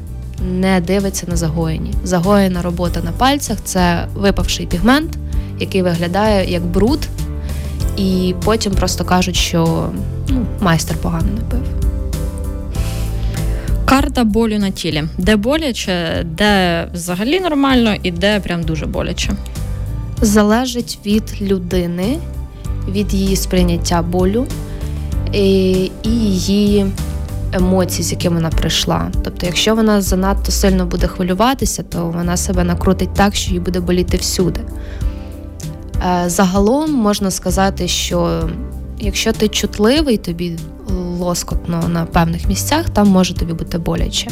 не 0.61 0.81
дивиться 0.81 1.27
на 1.29 1.37
загоєні. 1.37 1.93
Загоєна 2.05 2.63
робота 2.63 3.01
на 3.05 3.13
пальцях 3.13 3.59
це 3.65 4.07
випавший 4.15 4.67
пігмент, 4.67 5.19
який 5.61 5.83
виглядає 5.83 6.51
як 6.51 6.63
бруд, 6.63 7.09
і 7.97 8.35
потім 8.45 8.73
просто 8.73 9.05
кажуть, 9.05 9.37
що 9.37 9.91
ну, 10.29 10.47
майстер 10.61 10.97
погано 10.97 11.29
не 11.35 11.41
пив. 11.41 11.63
Карта 13.85 14.25
болю 14.25 14.59
на 14.59 14.71
тілі. 14.71 15.05
Де 15.19 15.37
боляче, 15.37 16.25
де 16.25 16.85
взагалі 16.95 17.41
нормально, 17.41 17.95
і 18.03 18.11
де 18.11 18.41
прям 18.41 18.63
дуже 18.63 18.87
боляче. 18.87 19.33
Залежить 20.23 20.99
від 21.07 21.43
людини, 21.43 22.19
від 22.89 23.15
її 23.15 23.37
сприйняття 23.37 24.03
болю 24.03 24.47
і, 25.33 25.73
і 26.03 26.11
її 26.11 26.87
емоцій, 27.53 28.03
з 28.03 28.13
якими 28.13 28.37
вона 28.37 28.51
прийшла. 28.51 29.11
Тобто, 29.25 29.47
якщо 29.47 29.75
вона 29.75 30.01
занадто 30.01 30.53
сильно 30.53 30.87
буде 30.87 31.07
хвилюватися, 31.07 31.83
то 31.83 32.07
вона 32.07 32.37
себе 32.37 32.65
накрутить 32.65 33.15
так, 33.15 33.35
що 33.35 33.53
їй 33.53 33.61
буде 33.61 33.81
боліти 33.81 34.17
всюди. 34.17 34.61
Е, 36.07 36.25
загалом 36.27 36.93
можна 36.93 37.31
сказати, 37.31 37.89
що 37.89 38.51
якщо 38.99 39.33
ти 39.33 39.49
чутливий, 39.49 40.17
тобі 40.17 40.59
лоскотно 41.19 41.89
на 41.89 42.05
певних 42.05 42.49
місцях, 42.49 42.91
там 42.91 43.09
може 43.09 43.35
тобі 43.35 43.53
бути 43.53 43.79
боляче. 43.79 44.31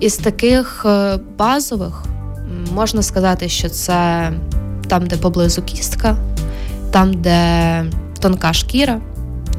Із 0.00 0.16
таких 0.16 0.86
е, 0.88 1.18
базових 1.38 2.04
можна 2.74 3.02
сказати, 3.02 3.48
що 3.48 3.68
це 3.68 4.30
там, 4.88 5.06
де 5.06 5.16
поблизу 5.16 5.62
кістка, 5.62 6.16
там, 6.90 7.14
де 7.14 7.84
тонка 8.20 8.52
шкіра, 8.52 9.00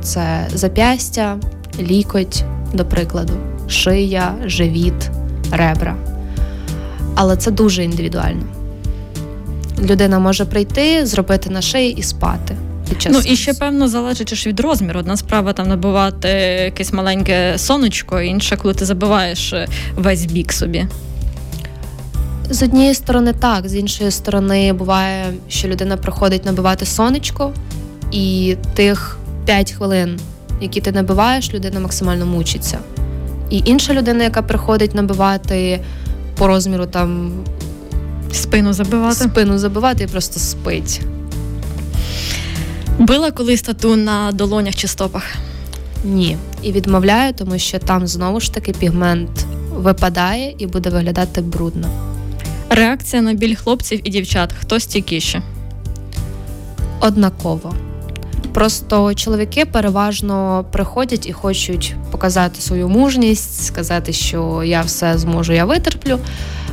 це 0.01 0.47
зап'ястя, 0.53 1.37
лікоть, 1.79 2.43
до 2.73 2.85
прикладу, 2.85 3.33
шия, 3.67 4.35
живіт, 4.45 5.09
ребра. 5.51 5.95
Але 7.15 7.37
це 7.37 7.51
дуже 7.51 7.83
індивідуально 7.83 8.43
людина 9.79 10.19
може 10.19 10.45
прийти, 10.45 11.05
зробити 11.05 11.49
на 11.49 11.61
шиї 11.61 11.93
і 11.97 12.03
спати. 12.03 12.55
Ну 13.09 13.19
і 13.25 13.35
ще 13.35 13.53
певно 13.53 13.87
залежить 13.87 14.47
від 14.47 14.59
розміру. 14.59 14.99
Одна 14.99 15.17
справа 15.17 15.53
там 15.53 15.67
набивати 15.67 16.27
якесь 16.63 16.93
маленьке 16.93 17.53
сонечко, 17.57 18.21
інша, 18.21 18.55
коли 18.55 18.73
ти 18.73 18.85
забиваєш 18.85 19.53
е, 19.53 19.67
весь 19.95 20.25
бік 20.25 20.53
собі. 20.53 20.85
З 22.49 22.63
однієї 22.63 22.93
сторони, 22.93 23.33
так, 23.33 23.67
з 23.67 23.75
іншої 23.75 24.11
сторони, 24.11 24.73
буває, 24.73 25.33
що 25.49 25.67
людина 25.67 25.97
приходить 25.97 26.45
набивати 26.45 26.85
сонечко, 26.85 27.53
і 28.11 28.55
тих 28.73 29.17
5 29.45 29.71
хвилин, 29.71 30.19
які 30.61 30.81
ти 30.81 30.91
набиваєш, 30.91 31.53
людина 31.53 31.79
максимально 31.79 32.25
мучиться. 32.25 32.79
І 33.49 33.61
інша 33.65 33.93
людина, 33.93 34.23
яка 34.23 34.41
приходить 34.41 34.95
набивати 34.95 35.79
по 36.37 36.47
розміру 36.47 36.85
там 36.85 37.31
спину 38.31 38.73
забивати, 38.73 39.15
спину 39.15 39.57
забивати 39.57 40.03
і 40.03 40.07
просто 40.07 40.39
спить. 40.39 41.01
Била 42.99 43.31
колись 43.31 43.61
тату 43.61 43.95
на 43.95 44.31
долонях 44.31 44.75
чи 44.75 44.87
стопах? 44.87 45.23
Ні. 46.03 46.37
І 46.63 46.71
відмовляю, 46.71 47.33
тому 47.33 47.57
що 47.57 47.79
там 47.79 48.07
знову 48.07 48.39
ж 48.39 48.53
таки 48.53 48.71
пігмент 48.71 49.29
випадає 49.75 50.55
і 50.57 50.67
буде 50.67 50.89
виглядати 50.89 51.41
брудно. 51.41 52.16
Реакція 52.69 53.21
на 53.21 53.33
біль 53.33 53.55
хлопців 53.55 54.01
і 54.03 54.09
дівчат 54.09 54.53
хто 54.59 54.79
стійкіше? 54.79 55.41
Однаково. 56.99 57.73
Просто 58.53 59.13
чоловіки 59.13 59.65
переважно 59.65 60.65
приходять 60.71 61.27
і 61.27 61.33
хочуть 61.33 61.95
показати 62.11 62.61
свою 62.61 62.89
мужність, 62.89 63.65
сказати, 63.65 64.13
що 64.13 64.63
я 64.63 64.81
все 64.81 65.17
зможу, 65.17 65.53
я 65.53 65.65
витерплю. 65.65 66.19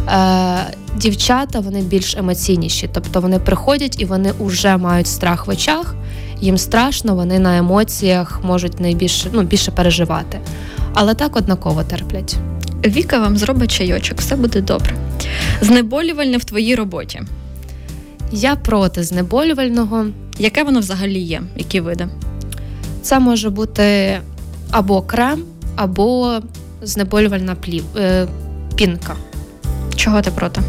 Е, 0.09 0.75
Дівчата 0.97 1.61
вони 1.61 1.83
більш 1.83 2.17
емоційніші, 2.17 2.91
тобто 2.93 3.21
вони 3.21 3.39
приходять 3.39 4.01
і 4.01 4.05
вони 4.05 4.33
вже 4.41 4.77
мають 4.77 5.07
страх 5.07 5.47
в 5.47 5.51
очах, 5.51 5.95
їм 6.41 6.59
страшно, 6.59 7.15
вони 7.15 7.39
на 7.39 7.59
емоціях 7.59 8.41
можуть 8.45 8.81
найбільше 8.81 9.29
ну, 9.33 9.43
більше 9.43 9.71
переживати. 9.71 10.41
Але 10.95 11.15
так 11.15 11.37
однаково 11.37 11.85
терплять. 11.85 12.37
Віка 12.87 13.19
вам 13.19 13.37
зробить 13.37 13.71
чайочок, 13.71 14.19
все 14.19 14.37
буде 14.37 14.61
добре. 14.61 14.95
Знеболювальне 15.61 16.37
в 16.37 16.45
твоїй 16.45 16.75
роботі. 16.75 17.23
Я 18.33 18.57
проти 18.57 19.03
знеболювального. 19.03 20.07
Яке 20.38 20.62
воно 20.62 20.81
взагалі 20.81 21.19
є? 21.19 21.43
Які 21.57 21.81
види? 21.81 22.09
Це 23.03 23.19
може 23.19 23.50
бути 23.50 24.19
або 24.71 25.03
крем, 25.03 25.45
або 25.76 26.38
знеболювальна 26.83 27.55
плів, 27.55 27.85
е, 27.97 28.26
пінка. 28.76 29.17
Чого 29.97 30.23
ти 30.23 30.31
проти? 30.31 30.61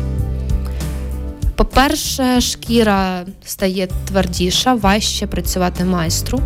По-перше, 1.55 2.41
шкіра 2.41 3.25
стає 3.45 3.87
твердіша, 4.07 4.73
важче 4.73 5.27
працювати 5.27 5.85
майстру. 5.85 6.41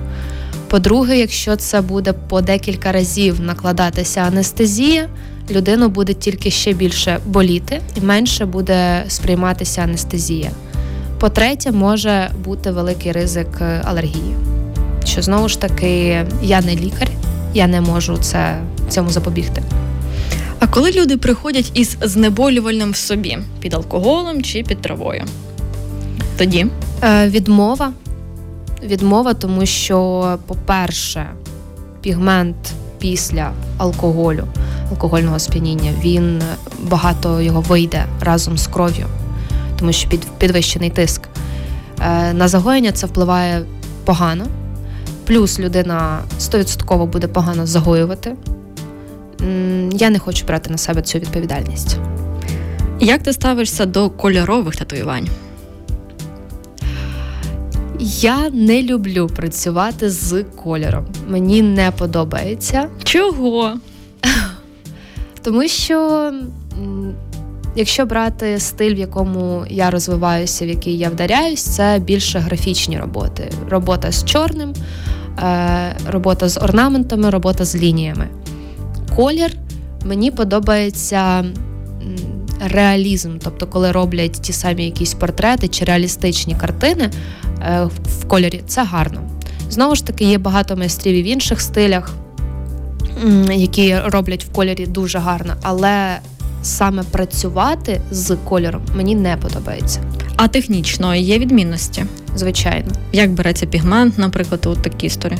По-друге, 0.69 1.17
якщо 1.17 1.55
це 1.55 1.81
буде 1.81 2.13
по 2.13 2.41
декілька 2.41 2.91
разів 2.91 3.41
накладатися 3.41 4.21
анестезія, 4.21 5.09
людину 5.51 5.89
буде 5.89 6.13
тільки 6.13 6.51
ще 6.51 6.73
більше 6.73 7.19
боліти 7.25 7.81
і 7.95 8.01
менше 8.01 8.45
буде 8.45 9.03
сприйматися 9.07 9.81
анестезія. 9.81 10.51
По-третє, 11.19 11.71
може 11.71 12.31
бути 12.43 12.71
великий 12.71 13.11
ризик 13.11 13.47
е, 13.61 13.81
алергії. 13.85 14.35
Що 15.05 15.21
знову 15.21 15.49
ж 15.49 15.61
таки, 15.61 16.25
я 16.43 16.61
не 16.61 16.75
лікар, 16.75 17.09
я 17.53 17.67
не 17.67 17.81
можу 17.81 18.17
це 18.17 18.61
цьому 18.89 19.09
запобігти. 19.09 19.63
А 20.59 20.67
коли 20.67 20.91
люди 20.91 21.17
приходять 21.17 21.71
із 21.73 21.97
знеболювальним 22.01 22.91
в 22.91 22.95
собі 22.95 23.37
під 23.59 23.73
алкоголем 23.73 24.41
чи 24.41 24.63
під 24.63 24.81
травою? 24.81 25.23
Тоді 26.37 26.65
Е, 27.03 27.29
відмова. 27.29 27.93
Відмова, 28.83 29.33
тому 29.33 29.65
що, 29.65 30.37
по-перше, 30.47 31.25
пігмент 32.01 32.55
після 32.99 33.51
алкоголю, 33.77 34.43
алкогольного 34.91 35.39
сп'яніння, 35.39 35.91
він 36.03 36.41
багато 36.81 37.41
його 37.41 37.61
вийде 37.61 38.05
разом 38.21 38.57
з 38.57 38.67
кров'ю, 38.67 39.05
тому 39.79 39.91
що 39.91 40.09
під 40.09 40.25
підвищений 40.37 40.89
тиск. 40.89 41.21
Е, 42.01 42.33
на 42.33 42.47
загоєння 42.47 42.91
це 42.91 43.07
впливає 43.07 43.61
погано. 44.05 44.45
Плюс 45.25 45.59
людина 45.59 46.19
100% 46.39 47.05
буде 47.05 47.27
погано 47.27 47.65
загоювати. 47.65 48.35
Я 49.91 50.09
не 50.09 50.19
хочу 50.19 50.45
брати 50.45 50.69
на 50.69 50.77
себе 50.77 51.01
цю 51.01 51.19
відповідальність. 51.19 51.97
Як 52.99 53.23
ти 53.23 53.33
ставишся 53.33 53.85
до 53.85 54.09
кольорових 54.09 54.75
татуювань? 54.75 55.27
Я 57.99 58.49
не 58.49 58.83
люблю 58.83 59.27
працювати 59.27 60.09
з 60.09 60.43
кольором. 60.43 61.05
Мені 61.27 61.61
не 61.61 61.91
подобається. 61.91 62.89
Чого? 63.03 63.73
Тому 65.43 65.67
що, 65.67 66.31
якщо 67.75 68.05
брати 68.05 68.59
стиль, 68.59 68.95
в 68.95 68.97
якому 68.97 69.65
я 69.69 69.91
розвиваюся, 69.91 70.65
в 70.65 70.67
який 70.67 70.97
я 70.97 71.09
вдаряюсь, 71.09 71.63
це 71.63 71.99
більше 71.99 72.39
графічні 72.39 72.99
роботи. 72.99 73.51
Робота 73.69 74.11
з 74.11 74.25
чорним, 74.25 74.73
е, 75.39 75.95
робота 76.07 76.49
з 76.49 76.57
орнаментами, 76.57 77.29
робота 77.29 77.65
з 77.65 77.75
лініями. 77.75 78.27
Колір 79.15 79.51
мені 80.05 80.31
подобається 80.31 81.45
реалізм, 82.59 83.37
тобто, 83.43 83.67
коли 83.67 83.91
роблять 83.91 84.31
ті 84.31 84.53
самі 84.53 84.85
якісь 84.85 85.13
портрети 85.13 85.67
чи 85.67 85.85
реалістичні 85.85 86.55
картини 86.55 87.09
е, 87.61 87.89
в 88.19 88.27
кольорі, 88.27 88.61
це 88.67 88.83
гарно. 88.83 89.21
Знову 89.69 89.95
ж 89.95 90.05
таки, 90.05 90.25
є 90.25 90.37
багато 90.37 90.75
майстрів 90.75 91.15
і 91.15 91.23
в 91.23 91.25
інших 91.25 91.61
стилях, 91.61 92.13
які 93.51 93.99
роблять 93.99 94.45
в 94.45 94.51
кольорі 94.51 94.85
дуже 94.85 95.19
гарно, 95.19 95.53
але 95.61 96.17
саме 96.63 97.03
працювати 97.03 98.01
з 98.11 98.35
кольором 98.35 98.81
мені 98.95 99.15
не 99.15 99.37
подобається. 99.37 100.03
А 100.35 100.47
технічно 100.47 101.15
є 101.15 101.39
відмінності? 101.39 102.05
Звичайно. 102.35 102.91
Як 103.11 103.31
береться 103.31 103.65
пігмент, 103.65 104.17
наприклад, 104.17 104.65
у 104.65 104.75
такі 104.75 105.07
історії? 105.07 105.39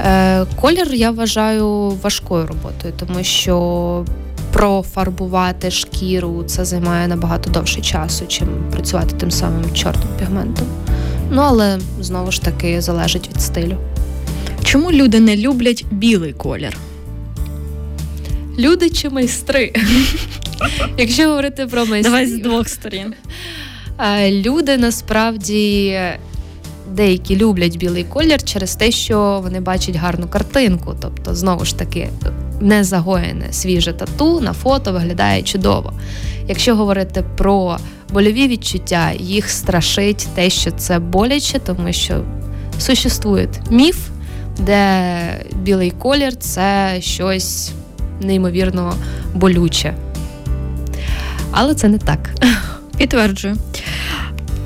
Е, 0.00 0.44
колір 0.60 0.94
я 0.94 1.10
вважаю 1.10 1.92
важкою 2.02 2.46
роботою, 2.46 2.94
тому 2.96 3.24
що 3.24 4.04
профарбувати 4.54 5.70
шкіру 5.70 6.44
це 6.46 6.64
займає 6.64 7.08
набагато 7.08 7.50
довше 7.50 7.80
часу, 7.80 8.24
чим 8.28 8.48
працювати 8.72 9.16
тим 9.16 9.30
самим 9.30 9.72
чорним 9.74 10.08
пігментом. 10.18 10.66
Ну 11.30 11.42
але 11.42 11.78
знову 12.00 12.32
ж 12.32 12.42
таки 12.42 12.80
залежить 12.80 13.28
від 13.28 13.42
стилю. 13.42 13.76
Чому 14.64 14.92
люди 14.92 15.20
не 15.20 15.36
люблять 15.36 15.84
білий 15.90 16.32
колір? 16.32 16.76
Люди 18.58 18.90
чи 18.90 19.10
майстри? 19.10 19.72
Якщо 20.98 21.28
говорити 21.28 21.66
про 21.66 21.86
майстрів. 21.86 22.02
Давай 22.02 22.26
з 22.26 22.38
двох 22.38 22.68
сторін. 22.68 23.14
Е, 23.98 24.30
люди 24.30 24.76
насправді 24.76 26.00
деякі 26.92 27.36
люблять 27.36 27.76
білий 27.76 28.04
колір 28.04 28.42
через 28.42 28.76
те, 28.76 28.90
що 28.90 29.40
вони 29.42 29.60
бачать 29.60 29.96
гарну 29.96 30.26
картинку. 30.28 30.94
Тобто, 31.00 31.34
знову 31.34 31.64
ж 31.64 31.78
таки, 31.78 32.08
не 32.60 32.84
загоєне 32.84 33.52
свіже 33.52 33.92
тату 33.92 34.40
на 34.40 34.52
фото 34.52 34.92
виглядає 34.92 35.42
чудово. 35.42 35.92
Якщо 36.48 36.76
говорити 36.76 37.24
про 37.36 37.78
больові 38.12 38.48
відчуття, 38.48 39.12
їх 39.18 39.50
страшить 39.50 40.28
те, 40.34 40.50
що 40.50 40.70
це 40.70 40.98
боляче, 40.98 41.58
тому 41.58 41.92
що 41.92 42.24
существує 42.78 43.48
міф, 43.70 43.96
де 44.58 45.10
білий 45.62 45.90
колір 45.90 46.36
це 46.36 46.96
щось 47.00 47.72
неймовірно 48.20 48.94
болюче. 49.34 49.94
Але 51.50 51.74
це 51.74 51.88
не 51.88 51.98
так. 51.98 52.30
Підтверджую. 52.98 53.56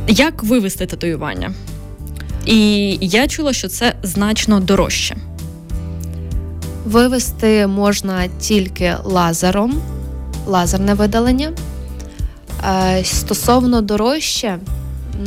Як 0.08 0.42
вивести 0.42 0.86
татуювання? 0.86 1.52
І 2.46 2.98
я 3.00 3.28
чула, 3.28 3.52
що 3.52 3.68
це 3.68 3.94
значно 4.02 4.60
дорожче. 4.60 5.16
Вивести 6.88 7.66
можна 7.66 8.26
тільки 8.40 8.94
лазером, 9.04 9.74
лазерне 10.46 10.94
видалення. 10.94 11.52
Е, 12.68 13.04
стосовно 13.04 13.80
дорожче, 13.80 14.58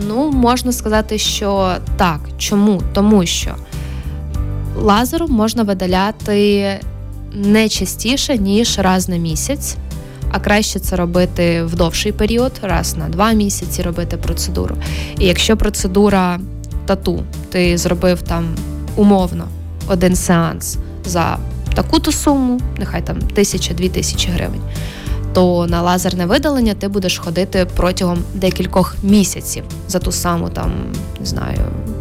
ну, 0.08 0.32
можна 0.32 0.72
сказати, 0.72 1.18
що 1.18 1.76
так. 1.98 2.20
Чому? 2.38 2.82
Тому 2.94 3.26
що 3.26 3.56
лазером 4.82 5.32
можна 5.32 5.64
видаляти 5.64 6.80
не 7.34 7.70
частіше, 7.70 8.38
ніж 8.38 8.80
раз 8.80 9.10
на 9.10 9.18
місяць, 9.18 9.76
а 10.32 10.40
краще 10.40 10.80
це 10.80 10.96
робити 10.96 11.64
в 11.64 11.76
довший 11.76 12.12
період, 12.12 12.52
раз 12.62 12.98
на 12.98 13.10
два 13.10 13.32
місяці 13.32 13.82
робити 13.82 14.18
процедуру. 14.18 14.76
І 15.20 15.26
якщо 15.26 15.58
процедура 15.58 16.40
тату 16.86 17.24
ти 17.50 17.78
зробив 17.78 18.22
там 18.22 18.46
умовно 18.96 19.48
один 19.88 20.16
сеанс 20.16 20.78
за 21.06 21.38
таку-то 21.76 22.12
суму, 22.12 22.60
нехай 22.78 23.02
там 23.02 23.22
тисяча-дві 23.22 23.90
тисячі 23.90 24.30
гривень, 24.30 24.62
то 25.34 25.68
на 25.68 25.82
лазерне 25.82 26.26
видалення 26.26 26.74
ти 26.74 26.88
будеш 26.88 27.18
ходити 27.18 27.68
протягом 27.76 28.20
декількох 28.34 28.96
місяців 29.04 29.64
за 29.88 30.00
ту 30.00 30.12
саму 30.12 30.50
там, 30.50 30.72
не 31.20 31.26
знаю, 31.26 31.60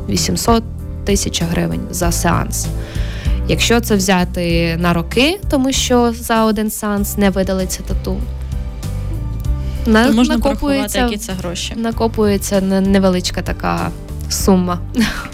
800 0.08 0.64
тисяч 1.04 1.42
гривень 1.42 1.80
за 1.90 2.12
сеанс. 2.12 2.66
Якщо 3.48 3.80
це 3.80 3.96
взяти 3.96 4.76
на 4.80 4.92
роки, 4.92 5.40
тому 5.50 5.72
що 5.72 6.12
за 6.20 6.44
один 6.44 6.70
сеанс 6.70 7.16
не 7.16 7.30
видалиться 7.30 7.82
тату, 7.82 8.20
на, 9.86 10.06
то 10.06 10.12
можна 10.12 10.36
накопується, 10.36 10.98
які 10.98 11.16
це 11.16 11.32
гроші. 11.32 11.74
Накопується 11.76 12.60
невеличка 12.60 13.42
така 13.42 13.90
сума. 14.32 14.78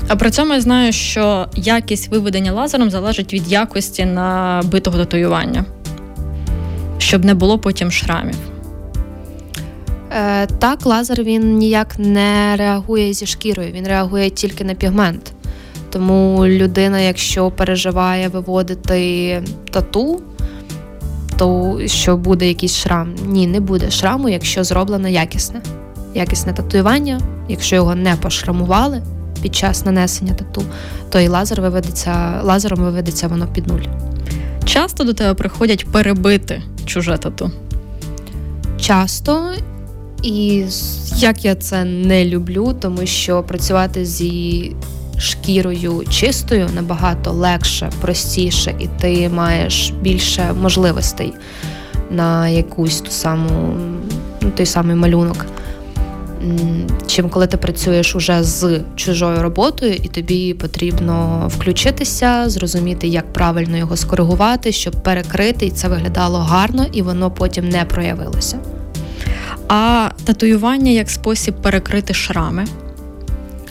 А 0.09 0.16
при 0.16 0.30
цьому 0.30 0.54
я 0.54 0.61
знаю, 0.61 0.92
що 0.92 1.46
якість 1.56 2.09
виведення 2.09 2.52
лазером 2.52 2.90
залежить 2.90 3.35
від 3.35 3.52
якості 3.52 4.04
набитого 4.04 4.98
татуювання. 4.98 5.64
щоб 6.98 7.24
не 7.24 7.35
було 7.35 7.59
потім 7.59 7.90
шрамів? 7.90 8.37
Е, 10.11 10.46
Так, 10.46 10.87
лазер 10.87 11.22
він 11.22 11.56
ніяк 11.56 11.98
не 11.98 12.56
реагує 12.56 13.12
зі 13.12 13.26
шкірою, 13.26 13.72
він 13.72 13.87
реагує 13.87 14.30
тільки 14.30 14.64
на 14.64 14.74
пігмент. 14.74 15.32
Тому 15.90 16.46
людина, 16.46 17.00
якщо 17.00 17.50
переживає 17.50 18.28
виводити 18.28 19.42
тату, 19.70 20.22
то 21.37 21.78
що 21.87 22.16
буде 22.16 22.48
якийсь 22.48 22.76
шрам? 22.76 23.14
Ні, 23.26 23.46
не 23.46 23.61
буде 23.61 23.90
шраму, 23.90 24.28
якщо 24.28 24.64
зроблено 24.64 25.09
якісне. 25.09 25.61
Якісне 26.16 26.52
татуювання, 26.52 27.20
якщо 27.48 27.76
його 27.76 27.94
не 27.94 28.16
пошрамували 28.16 29.02
під 29.42 29.55
час 29.55 29.85
нанесення 29.85 30.35
тату, 30.35 30.62
то 31.11 31.20
і 31.20 31.29
лазер 31.29 31.61
виведеться, 31.61 32.40
лазером 32.42 32.81
виведеться 32.81 33.29
воно 33.29 33.46
під 33.46 33.66
нуль. 33.66 33.83
Часто 34.64 35.05
до 35.05 35.14
тебе 35.14 35.35
приходять 35.35 35.87
перебити 35.87 36.62
чуже 36.87 37.18
тату? 37.18 37.50
Часто. 38.81 39.52
І 40.22 40.64
як 41.16 41.44
я 41.44 41.55
це 41.55 41.85
не 41.85 42.24
люблю, 42.24 42.76
тому 42.81 43.07
що 43.07 43.42
працювати 43.42 44.05
зі 44.05 44.72
шкірою 45.18 46.05
чистою 46.11 46.68
набагато 46.74 47.33
легше, 47.33 47.90
простіше, 48.00 48.74
і 48.79 48.88
ти 49.00 49.29
маєш 49.29 49.92
більше 50.00 50.52
можливостей 50.61 51.33
на 52.11 52.48
якусь 52.48 53.00
ту 53.00 53.11
саму, 53.11 53.76
ну, 54.42 54.50
той 54.50 54.66
самий 54.66 54.96
малюнок. 54.96 55.46
Чим 57.07 57.29
коли 57.29 57.46
ти 57.46 57.57
працюєш 57.57 58.16
уже 58.16 58.42
з 58.42 58.81
чужою 58.96 59.42
роботою, 59.42 59.94
і 59.94 60.09
тобі 60.09 60.55
потрібно 60.55 61.46
включитися, 61.57 62.44
зрозуміти, 62.49 63.09
як 63.09 63.33
правильно 63.33 63.77
його 63.77 63.96
скоригувати, 63.96 64.72
щоб 64.72 65.03
перекрити, 65.03 65.66
і 65.66 65.70
це 65.70 65.88
виглядало 65.88 66.38
гарно, 66.38 66.87
і 66.92 67.03
воно 67.03 67.31
потім 67.31 67.68
не 67.68 67.85
проявилося. 67.85 68.59
А 69.68 70.09
татуювання 70.25 70.90
як 70.90 71.11
спосіб 71.11 71.55
перекрити 71.62 72.14
шрами 72.14 72.64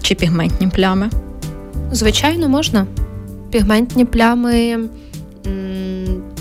чи 0.02 0.16
пігментні 0.16 0.68
плями? 0.68 1.10
Звичайно, 1.92 2.50
можна. 2.50 2.88
Пігментні 3.52 4.06
плями 4.06 4.78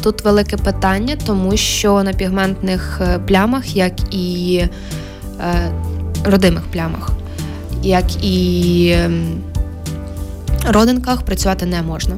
тут 0.04 0.24
велике 0.24 0.56
питання, 0.56 1.16
тому 1.26 1.56
що 1.56 2.02
на 2.02 2.12
пігментних 2.12 3.00
е, 3.00 3.18
плямах, 3.18 3.76
як 3.76 3.92
і 4.14 4.56
е, 5.40 5.72
родимих 6.24 6.62
плямах, 6.62 7.10
як 7.82 8.24
і 8.24 8.90
ем, 8.96 9.42
родинках, 10.68 11.22
працювати 11.22 11.66
не 11.66 11.82
можна. 11.82 12.16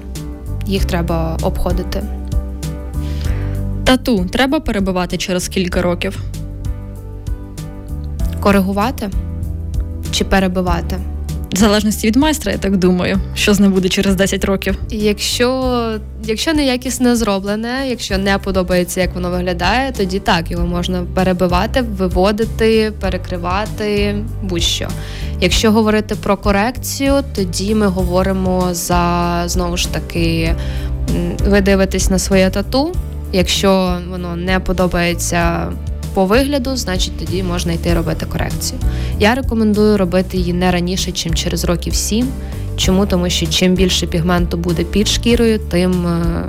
Їх 0.67 0.85
треба 0.85 1.37
обходити. 1.43 2.03
Тату 3.85 4.25
треба 4.25 4.61
перебивати 4.61 5.17
через 5.17 5.49
кілька 5.49 5.83
років. 5.83 6.21
Коригувати 8.41 9.11
чи 10.11 10.25
перебивати? 10.25 10.97
В 11.53 11.59
залежності 11.59 12.07
від 12.07 12.17
майстра, 12.17 12.53
я 12.53 12.59
так 12.59 12.77
думаю, 12.77 13.19
що 13.35 13.55
з 13.55 13.61
ним 13.61 13.73
буде 13.73 13.89
через 13.89 14.17
10 14.17 14.45
років. 14.45 14.79
Якщо 14.91 15.99
якщо 16.25 16.55
неякісно 16.55 17.17
зроблене, 17.17 17.89
якщо 17.89 18.19
не 18.19 18.39
подобається, 18.39 19.01
як 19.01 19.15
воно 19.15 19.31
виглядає, 19.31 19.93
тоді 19.93 20.19
так 20.19 20.51
його 20.51 20.67
можна 20.67 21.05
перебивати, 21.15 21.83
виводити, 21.83 22.93
перекривати, 23.01 24.17
будь-що. 24.43 24.89
Якщо 25.41 25.73
говорити 25.73 26.15
про 26.15 26.37
корекцію, 26.37 27.13
тоді 27.35 27.75
ми 27.75 27.87
говоримо 27.87 28.69
за 28.73 29.43
знову 29.47 29.77
ж 29.77 29.93
таки, 29.93 30.55
ви 31.47 31.61
дивитесь 31.61 32.11
на 32.11 32.19
своє 32.19 32.51
тату. 32.51 32.93
Якщо 33.33 33.99
воно 34.11 34.37
не 34.37 34.61
подобається 34.61 35.67
по 36.17 36.25
вигляду, 36.25 36.77
значить 36.77 37.19
тоді 37.19 37.43
можна 37.43 37.73
йти 37.73 37.95
робити 37.95 38.27
корекцію. 38.27 38.81
Я 39.19 39.35
рекомендую 39.35 39.97
робити 39.97 40.37
її 40.37 40.53
не 40.53 40.71
раніше, 40.71 41.13
ніж 41.13 41.35
через 41.35 41.65
років 41.65 41.95
7. 41.95 42.29
Чому? 42.77 43.07
Тому 43.07 43.31
що 43.31 43.47
чим 43.47 43.75
більше 43.75 44.07
пігменту 44.07 44.57
буде 44.57 44.85
під 44.85 45.09
шкірою, 45.09 45.59
тим 45.59 46.07
е, 46.07 46.45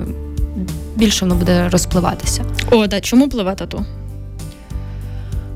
більше 0.96 1.24
воно 1.24 1.34
буде 1.34 1.68
розпливатися. 1.68 2.44
О, 2.70 2.86
да, 2.86 3.00
чому 3.00 3.28
пливе 3.28 3.54
тату? 3.54 3.84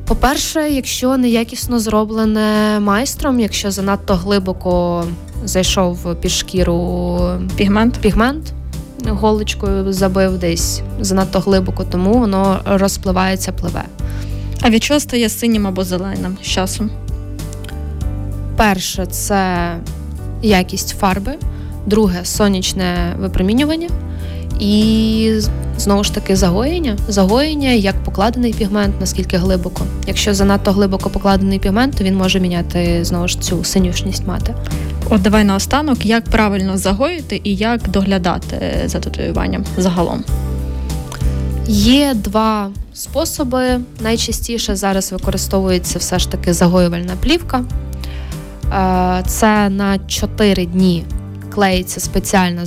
По-перше, 0.06 0.70
якщо 0.70 1.16
неякісно 1.16 1.78
зроблене 1.78 2.80
майстром, 2.80 3.40
якщо 3.40 3.70
занадто 3.70 4.14
глибоко 4.14 5.04
зайшов 5.44 6.16
під 6.20 6.30
шкіру 6.30 7.20
пігмент, 7.56 7.94
пігмент 7.94 8.52
голочкою 9.08 9.92
забив 9.92 10.38
десь 10.38 10.82
занадто 11.00 11.40
глибоко, 11.40 11.84
тому 11.84 12.12
воно 12.12 12.60
розпливається, 12.64 13.52
пливе. 13.52 13.84
А 14.62 14.70
від 14.70 14.82
чого 14.82 15.00
стає 15.00 15.28
синім 15.28 15.66
або 15.66 15.84
зеленим 15.84 16.36
з 16.42 16.46
часом? 16.46 16.90
Перше, 18.56 19.06
це 19.06 19.72
якість 20.42 20.96
фарби, 20.98 21.32
друге 21.86 22.24
сонячне 22.24 23.16
випромінювання. 23.18 23.88
І 24.60 25.40
знову 25.78 26.04
ж 26.04 26.14
таки 26.14 26.36
загоєння. 26.36 26.96
Загоєння 27.08 27.70
як 27.70 28.04
покладений 28.04 28.52
пігмент, 28.52 28.94
наскільки 29.00 29.36
глибоко. 29.36 29.86
Якщо 30.06 30.34
занадто 30.34 30.72
глибоко 30.72 31.10
покладений 31.10 31.58
пігмент, 31.58 31.96
то 31.96 32.04
він 32.04 32.16
може 32.16 32.40
міняти 32.40 33.04
знову 33.04 33.28
ж 33.28 33.40
цю 33.40 33.64
синюшність 33.64 34.26
мати. 34.26 34.54
От 35.10 35.22
давай 35.22 35.44
наостанок, 35.44 36.06
як 36.06 36.24
правильно 36.24 36.78
загоїти 36.78 37.40
і 37.44 37.54
як 37.54 37.88
доглядати 37.88 38.82
за 38.86 39.00
татуюванням 39.00 39.64
загалом. 39.76 40.24
Є 41.66 42.14
два 42.14 42.70
способи. 42.94 43.80
Найчастіше 44.00 44.76
зараз 44.76 45.12
використовується 45.12 45.98
все 45.98 46.18
ж 46.18 46.30
таки 46.30 46.52
загоювальна 46.52 47.12
плівка. 47.22 47.64
Е, 48.72 49.22
це 49.26 49.68
на 49.68 49.98
4 49.98 50.66
дні 50.66 51.04
клеїться 51.54 52.00
спеціальна 52.00 52.66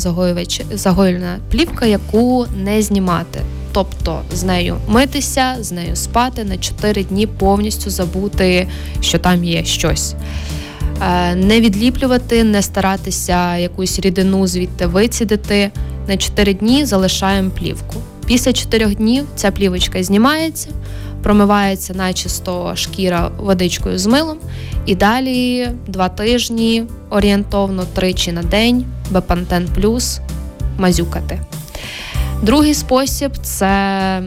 загоювальна 0.73 1.37
плівка, 1.51 1.85
яку 1.85 2.45
не 2.57 2.81
знімати. 2.81 3.39
Тобто 3.71 4.21
з 4.33 4.43
нею 4.43 4.77
митися, 4.87 5.55
з 5.59 5.71
нею 5.71 5.95
спати 5.95 6.43
на 6.43 6.57
4 6.57 7.03
дні 7.03 7.27
повністю 7.27 7.89
забути, 7.89 8.67
що 9.01 9.19
там 9.19 9.43
є 9.43 9.65
щось. 9.65 10.15
Е, 11.01 11.35
не 11.35 11.61
відліплювати, 11.61 12.43
не 12.43 12.61
старатися 12.61 13.57
якусь 13.57 13.99
рідину 13.99 14.47
звідти 14.47 14.87
вицідити. 14.87 15.71
На 16.07 16.17
4 16.17 16.53
дні 16.53 16.85
залишаємо 16.85 17.49
плівку. 17.49 18.01
Після 18.25 18.53
4 18.53 18.95
днів 18.95 19.25
ця 19.35 19.51
плівочка 19.51 20.03
знімається, 20.03 20.69
промивається 21.23 21.93
начисто 21.93 22.75
шкіра 22.75 23.31
водичкою 23.37 23.97
з 23.97 24.05
милом, 24.05 24.37
і 24.85 24.95
далі 24.95 25.69
два 25.87 26.09
тижні 26.09 26.83
орієнтовно 27.09 27.85
тричі 27.93 28.31
на 28.31 28.43
день, 28.43 28.85
Бепантен 29.11 29.67
плюс 29.75 30.19
мазюкати. 30.77 31.41
Другий 32.41 32.73
спосіб 32.73 33.31
це 33.41 34.21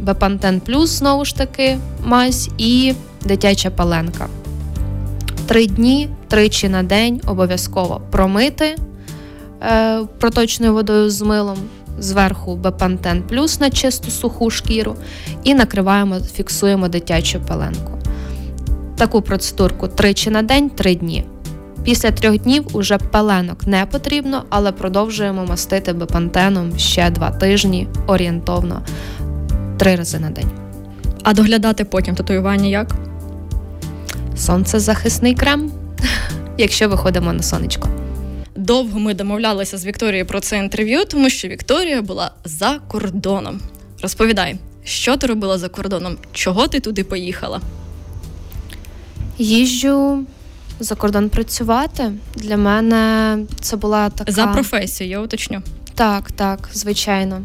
Бепантен 0.00 0.60
плюс, 0.60 0.90
знову 0.90 1.24
ж 1.24 1.36
таки, 1.36 1.78
мазь 2.04 2.50
і 2.58 2.94
дитяча 3.24 3.70
паленка. 3.70 4.26
Три 5.46 5.66
дні, 5.66 6.08
тричі 6.28 6.68
на 6.68 6.82
день 6.82 7.20
обов'язково 7.26 8.00
промити 8.10 8.76
е, 9.62 10.00
проточною 10.20 10.72
водою 10.72 11.10
з 11.10 11.22
милом, 11.22 11.58
зверху 11.98 12.56
Бепантен 12.56 13.22
плюс 13.22 13.60
на 13.60 13.70
чисту 13.70 14.10
суху 14.10 14.50
шкіру 14.50 14.96
і 15.44 15.54
накриваємо, 15.54 16.20
фіксуємо 16.20 16.88
дитячу 16.88 17.40
пеленку. 17.40 17.98
Таку 18.96 19.22
процедурку 19.22 19.88
тричі 19.88 20.30
на 20.30 20.42
день, 20.42 20.70
три 20.70 20.94
дні. 20.94 21.24
Після 21.84 22.10
трьох 22.10 22.38
днів 22.38 22.66
уже 22.72 22.98
пеленок 22.98 23.66
не 23.66 23.86
потрібно, 23.86 24.44
але 24.48 24.72
продовжуємо 24.72 25.46
мастити 25.46 25.92
бепантеном 25.92 26.78
ще 26.78 27.10
два 27.10 27.30
тижні 27.30 27.88
орієнтовно 28.06 28.82
три 29.78 29.96
рази 29.96 30.18
на 30.18 30.30
день. 30.30 30.50
А 31.22 31.34
доглядати 31.34 31.84
потім 31.84 32.14
татуювання 32.14 32.68
як? 32.68 32.94
Сонцезахисний 34.36 35.34
крем, 35.34 35.72
якщо 36.58 36.88
виходимо 36.88 37.32
на 37.32 37.42
сонечко. 37.42 37.88
Довго 38.56 38.98
ми 39.00 39.14
домовлялися 39.14 39.78
з 39.78 39.86
Вікторією 39.86 40.26
про 40.26 40.40
це 40.40 40.58
інтерв'ю, 40.58 41.04
тому 41.04 41.30
що 41.30 41.48
Вікторія 41.48 42.02
була 42.02 42.30
за 42.44 42.78
кордоном. 42.88 43.60
Розповідай, 44.02 44.56
що 44.84 45.16
ти 45.16 45.26
робила 45.26 45.58
за 45.58 45.68
кордоном? 45.68 46.16
Чого 46.32 46.68
ти 46.68 46.80
туди 46.80 47.04
поїхала? 47.04 47.60
Їжджу 49.38 50.24
за 50.80 50.94
кордон 50.94 51.28
працювати. 51.28 52.12
Для 52.34 52.56
мене 52.56 53.38
це 53.60 53.76
була 53.76 54.10
така 54.10 54.32
за 54.32 54.46
професією, 54.46 55.16
я 55.18 55.24
уточню. 55.24 55.62
Так, 55.94 56.32
так, 56.32 56.68
звичайно. 56.72 57.42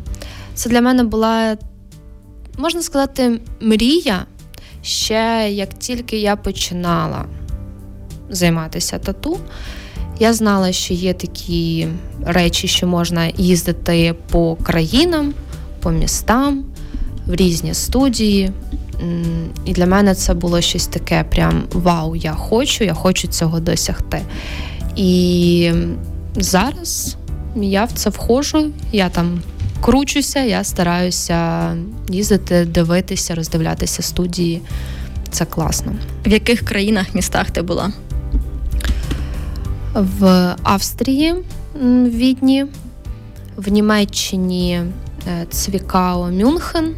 Це 0.53 0.69
для 0.69 0.81
мене 0.81 1.03
була, 1.03 1.57
можна 2.57 2.81
сказати, 2.81 3.39
мрія 3.61 4.25
ще 4.81 5.47
як 5.51 5.69
тільки 5.79 6.17
я 6.17 6.35
починала 6.35 7.25
займатися 8.29 8.99
тату. 8.99 9.39
Я 10.19 10.33
знала, 10.33 10.71
що 10.71 10.93
є 10.93 11.13
такі 11.13 11.87
речі, 12.25 12.67
що 12.67 12.87
можна 12.87 13.31
їздити 13.37 14.15
по 14.31 14.55
країнам, 14.55 15.33
по 15.79 15.91
містам, 15.91 16.63
в 17.27 17.35
різні 17.35 17.73
студії. 17.73 18.51
І 19.65 19.73
для 19.73 19.85
мене 19.85 20.15
це 20.15 20.33
було 20.33 20.61
щось 20.61 20.87
таке: 20.87 21.23
прям 21.23 21.63
вау, 21.71 22.15
я 22.15 22.33
хочу, 22.33 22.83
я 22.83 22.93
хочу 22.93 23.27
цього 23.27 23.59
досягти. 23.59 24.21
І 24.95 25.71
зараз 26.35 27.17
я 27.55 27.83
в 27.83 27.91
це 27.91 28.09
входжу, 28.09 28.65
я 28.91 29.09
там 29.09 29.41
кручуся, 29.81 30.39
я 30.39 30.63
стараюся 30.63 31.71
їздити, 32.09 32.65
дивитися, 32.65 33.35
роздивлятися 33.35 34.01
студії. 34.01 34.61
Це 35.31 35.45
класно. 35.45 35.91
В 36.25 36.29
яких 36.29 36.61
країнах 36.61 37.15
містах 37.15 37.51
ти 37.51 37.61
була? 37.61 37.91
В 39.93 40.55
Австрії, 40.63 41.35
в 41.81 42.09
Відні, 42.09 42.65
в 43.57 43.71
Німеччині 43.71 44.81
е, 45.27 45.45
Цвікао 45.49 46.31
Мюнхен, 46.31 46.95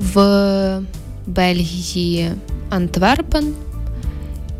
в 0.00 0.80
Бельгії 1.26 2.30
Антверпен. 2.70 3.54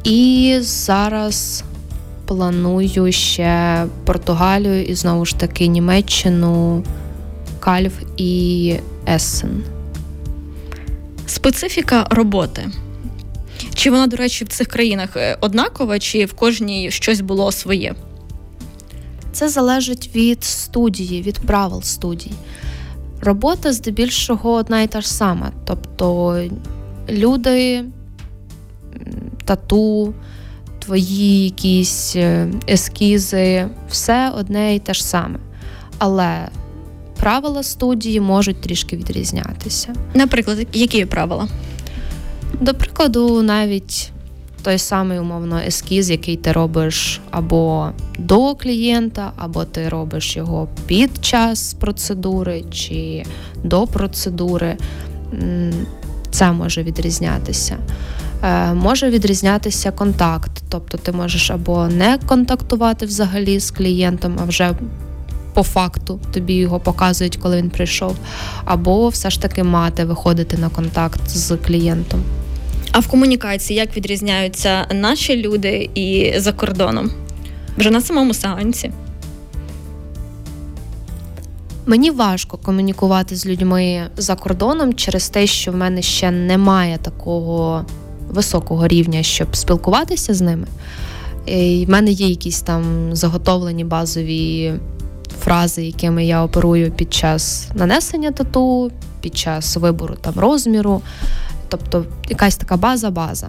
І 0.05 0.59
зараз 0.61 1.65
планую 2.27 3.13
ще 3.13 3.85
Португалію 4.05 4.85
і 4.85 4.95
знову 4.95 5.25
ж 5.25 5.37
таки 5.39 5.67
Німеччину, 5.67 6.85
Кальв 7.61 7.93
і 8.17 8.75
Ессен. 9.09 9.63
Специфіка 11.27 12.07
роботи. 12.11 12.71
Чи 13.81 13.91
вона, 13.91 14.07
до 14.07 14.17
речі, 14.17 14.45
в 14.45 14.49
цих 14.49 14.69
країнах 14.69 15.17
е, 15.17 15.37
однакова, 15.41 15.99
чи 15.99 16.25
в 16.25 16.33
кожній 16.33 16.91
щось 16.91 17.21
було 17.21 17.53
своє? 17.53 17.95
Це 19.33 19.49
залежить 19.49 20.11
від 20.15 20.45
студії, 20.45 21.23
від 21.23 21.39
правил 21.39 21.83
студій. 21.83 22.33
Робота 23.21 23.73
здебільшого 23.73 24.53
одна 24.53 24.83
і 24.83 24.87
та 24.87 25.01
ж 25.01 25.09
сама. 25.09 25.53
Тобто 25.65 26.41
люди, 27.09 27.85
тату, 29.45 30.15
твої 30.79 31.45
якісь 31.45 32.17
е, 32.17 32.53
ескізи, 32.69 33.69
все 33.91 34.31
одне 34.31 34.75
і 34.75 34.79
те 34.79 34.95
ж 34.95 35.05
саме. 35.05 35.39
Але 35.99 36.49
правила 37.21 37.63
студії 37.63 38.21
можуть 38.21 38.61
трішки 38.61 38.97
відрізнятися. 38.97 39.95
Наприклад, 40.15 40.67
які 40.73 41.05
правила? 41.05 41.49
До 42.61 42.75
прикладу, 42.75 43.43
навіть 43.43 44.13
той 44.63 44.79
самий 44.79 45.19
умовно 45.19 45.59
ескіз, 45.59 46.11
який 46.11 46.37
ти 46.37 46.53
робиш 46.53 47.21
або 47.31 47.89
до 48.19 48.55
клієнта, 48.55 49.33
або 49.37 49.65
ти 49.65 49.89
робиш 49.89 50.37
його 50.37 50.69
під 50.87 51.25
час 51.25 51.75
процедури 51.75 52.65
чи 52.71 53.25
до 53.65 53.87
процедури. 53.87 54.77
Це 56.31 56.53
може 56.53 56.83
відрізнятися. 56.83 57.77
Е, 58.45 58.75
може 58.75 59.11
відрізнятися 59.11 59.91
контакт, 59.91 60.51
тобто 60.69 60.99
ти 60.99 61.13
можеш 61.13 61.51
або 61.51 61.87
не 61.87 62.19
контактувати 62.27 63.07
взагалі 63.07 63.61
з 63.61 63.71
клієнтом, 63.71 64.39
а 64.43 64.45
вже 64.45 64.75
по 65.55 65.63
факту 65.63 66.21
тобі 66.33 66.55
його 66.55 66.81
показують, 66.81 67.37
коли 67.37 67.57
він 67.57 67.71
прийшов, 67.71 68.17
або 68.65 69.09
все 69.09 69.31
ж 69.31 69.43
таки 69.43 69.65
мати 69.65 70.05
виходити 70.05 70.59
на 70.59 70.69
контакт 70.69 71.29
з 71.29 71.57
клієнтом. 71.57 72.23
А 72.93 72.99
в 72.99 73.07
комунікації 73.07 73.79
як 73.79 73.97
відрізняються 73.97 74.87
наші 74.95 75.37
люди 75.37 75.91
і 75.95 76.33
за 76.37 76.53
кордоном? 76.53 77.11
Вже 77.77 77.91
на 77.91 78.01
самому 78.01 78.35
сеансі? 78.35 78.91
Мені 81.87 82.11
важко 82.11 82.57
комунікувати 82.59 83.37
з 83.37 83.47
людьми 83.47 84.03
за 84.17 84.35
кордоном 84.35 84.95
через 84.95 85.29
те, 85.29 85.47
що 85.47 85.73
в 85.73 85.77
мене 85.77 86.03
ще 86.03 86.31
немає 86.31 86.99
такого 87.03 87.85
високого 88.29 88.89
рівня, 88.89 89.23
щоб 89.23 89.57
спілкуватися 89.57 90.35
з 90.35 90.41
ними. 90.41 90.67
І 91.47 91.85
В 91.89 91.91
мене 91.91 92.11
є 92.11 92.29
якісь 92.29 92.61
там 92.61 93.15
заготовлені 93.17 93.85
базові 93.85 94.73
фрази, 95.45 95.83
якими 95.83 96.27
я 96.27 96.45
оперую 96.45 96.93
під 96.93 97.15
час 97.15 97.69
нанесення 97.75 98.31
тату, 98.31 98.93
під 99.21 99.37
час 99.37 99.77
вибору 99.77 100.15
там 100.21 100.35
розміру, 100.37 101.03
тобто 101.71 102.05
якась 102.29 102.57
така 102.57 102.77
база-база. 102.77 103.49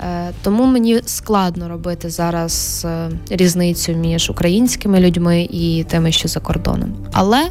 Е, 0.00 0.32
тому 0.42 0.66
мені 0.66 1.00
складно 1.06 1.68
робити 1.68 2.10
зараз 2.10 2.82
е, 2.88 3.10
різницю 3.30 3.92
між 3.92 4.30
українськими 4.30 5.00
людьми 5.00 5.48
і 5.50 5.84
тими, 5.88 6.12
що 6.12 6.28
за 6.28 6.40
кордоном. 6.40 6.96
Але 7.12 7.50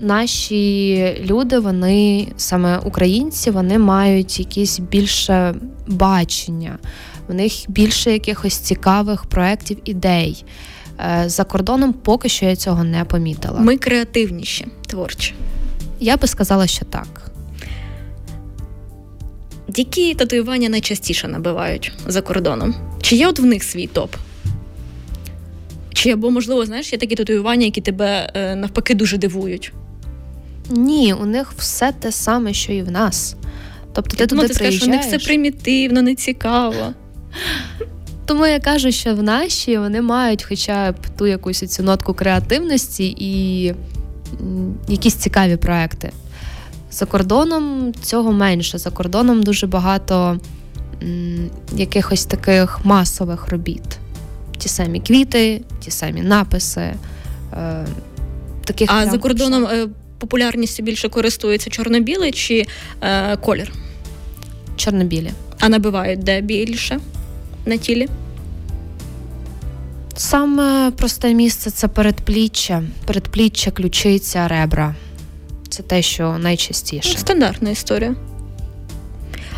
наші 0.00 1.16
люди, 1.24 1.58
вони 1.58 2.28
саме 2.36 2.78
українці, 2.78 3.50
вони 3.50 3.78
мають 3.78 4.38
якісь 4.38 4.78
більше 4.78 5.54
бачення, 5.86 6.78
в 7.28 7.34
них 7.34 7.52
більше 7.68 8.12
якихось 8.12 8.56
цікавих 8.56 9.24
проєктів, 9.24 9.78
ідей. 9.84 10.44
Е, 11.00 11.28
за 11.28 11.44
кордоном 11.44 11.92
поки 11.92 12.28
що 12.28 12.46
я 12.46 12.56
цього 12.56 12.84
не 12.84 13.04
помітила. 13.04 13.60
Ми 13.60 13.76
креативніші, 13.76 14.66
творчі. 14.86 15.34
Я 16.00 16.16
би 16.16 16.26
сказала, 16.26 16.66
що 16.66 16.84
так. 16.84 17.29
Які 19.76 20.14
татуювання 20.14 20.68
найчастіше 20.68 21.28
набивають 21.28 21.92
за 22.06 22.22
кордоном? 22.22 22.74
Чи 23.02 23.16
є 23.16 23.28
от 23.28 23.38
в 23.38 23.44
них 23.44 23.64
свій 23.64 23.86
топ? 23.86 24.16
Чи 25.94 26.10
або, 26.10 26.30
можливо, 26.30 26.66
знаєш, 26.66 26.92
є 26.92 26.98
такі 26.98 27.14
татуювання, 27.14 27.64
які 27.64 27.80
тебе 27.80 28.30
е, 28.34 28.54
навпаки 28.54 28.94
дуже 28.94 29.18
дивують? 29.18 29.72
Ні, 30.70 31.14
у 31.14 31.26
них 31.26 31.52
все 31.58 31.92
те 31.92 32.12
саме, 32.12 32.54
що 32.54 32.72
і 32.72 32.82
в 32.82 32.90
нас. 32.90 33.36
Тобто 33.92 34.16
ти 34.16 34.26
туди 34.26 34.48
ти 34.48 34.54
скажеш, 34.54 34.76
що 34.76 34.86
у 34.86 34.90
них 34.90 35.00
все 35.00 35.18
примітивно, 35.18 36.02
нецікаво. 36.02 36.92
Тому 38.26 38.46
я 38.46 38.60
кажу, 38.60 38.92
що 38.92 39.14
в 39.14 39.22
нашій 39.22 39.78
вони 39.78 40.02
мають 40.02 40.44
хоча 40.44 40.92
б 40.92 40.96
ту 41.18 41.26
якусь 41.26 41.58
цю 41.58 41.82
нотку 41.82 42.14
креативності 42.14 43.16
і 43.18 43.74
якісь 44.88 45.14
цікаві 45.14 45.56
проекти. 45.56 46.12
За 46.90 47.06
кордоном 47.06 47.92
цього 48.02 48.32
менше. 48.32 48.78
За 48.78 48.90
кордоном 48.90 49.42
дуже 49.42 49.66
багато 49.66 50.38
м, 51.02 51.50
якихось 51.76 52.24
таких 52.24 52.84
масових 52.84 53.48
робіт. 53.48 53.98
Ті 54.58 54.68
самі 54.68 55.00
квіти, 55.00 55.62
ті 55.80 55.90
самі 55.90 56.22
написи. 56.22 56.92
Е, 57.52 57.86
таких 58.64 58.90
А 58.92 59.06
за 59.06 59.18
кордоном 59.18 59.64
е, 59.64 59.88
популярністю 60.18 60.82
більше 60.82 61.08
користується 61.08 61.70
чорно-білий 61.70 62.32
чи 62.32 62.66
е, 63.02 63.36
колір? 63.36 63.72
Чорно-білі. 64.76 65.30
А 65.60 65.68
набивають 65.68 66.20
де 66.22 66.40
більше 66.40 67.00
на 67.66 67.76
тілі? 67.76 68.08
Саме 70.16 70.90
просте 70.90 71.34
місце 71.34 71.70
це 71.70 71.88
передпліччя, 71.88 72.82
передпліччя, 73.06 73.70
ключиця, 73.70 74.48
ребра. 74.48 74.94
Це 75.70 75.82
те, 75.82 76.02
що 76.02 76.38
найчастіше. 76.38 77.18
Стандартна 77.18 77.70
історія. 77.70 78.14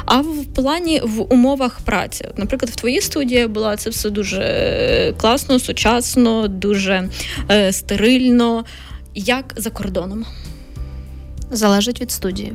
А 0.04 0.20
в 0.20 0.46
плані 0.54 1.00
в 1.04 1.32
умовах 1.32 1.80
праці, 1.80 2.28
наприклад, 2.36 2.70
в 2.70 2.76
твоїй 2.76 3.00
студії 3.00 3.46
була 3.46 3.76
це 3.76 3.90
все 3.90 4.10
дуже 4.10 4.40
е, 4.42 5.12
класно, 5.12 5.58
сучасно, 5.58 6.48
дуже 6.48 7.08
е, 7.50 7.72
стерильно. 7.72 8.64
Як 9.14 9.54
за 9.56 9.70
кордоном? 9.70 10.24
Залежить 11.50 12.00
від 12.00 12.10
студії. 12.10 12.52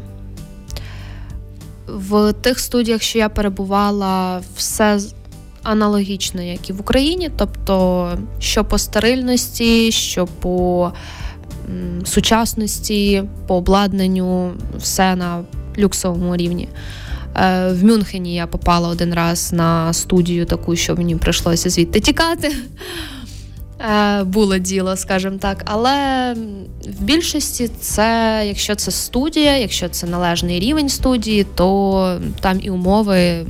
В 1.87 2.33
тих 2.33 2.59
студіях, 2.59 3.01
що 3.01 3.19
я 3.19 3.29
перебувала, 3.29 4.41
все 4.55 4.99
аналогічно, 5.63 6.41
як 6.41 6.69
і 6.69 6.73
в 6.73 6.79
Україні, 6.79 7.31
тобто 7.37 8.11
що 8.39 8.65
по 8.65 8.77
стерильності, 8.77 9.91
що 9.91 10.27
по 10.27 10.91
сучасності, 12.05 13.23
по 13.47 13.55
обладнанню, 13.55 14.51
все 14.77 15.15
на 15.15 15.43
люксовому 15.77 16.35
рівні. 16.35 16.69
Е, 17.35 17.71
в 17.73 17.83
Мюнхені 17.83 18.35
я 18.35 18.47
попала 18.47 18.89
один 18.89 19.13
раз 19.13 19.53
на 19.53 19.93
студію, 19.93 20.45
таку, 20.45 20.75
що 20.75 20.95
мені 20.95 21.15
прийшлося 21.15 21.69
звідти 21.69 21.99
тікати. 21.99 22.55
Е, 23.79 24.23
було 24.23 24.57
діло, 24.57 24.97
скажімо 24.97 25.37
так. 25.39 25.61
Але 25.65 26.33
в 26.99 27.03
більшості 27.03 27.69
це, 27.79 28.43
якщо 28.47 28.75
це 28.75 28.91
студія, 28.91 29.57
якщо 29.57 29.89
це 29.89 30.07
належний 30.07 30.59
рівень 30.59 30.89
студії, 30.89 31.45
то 31.55 32.19
там 32.39 32.59
і 32.61 32.69
умови 32.69 33.45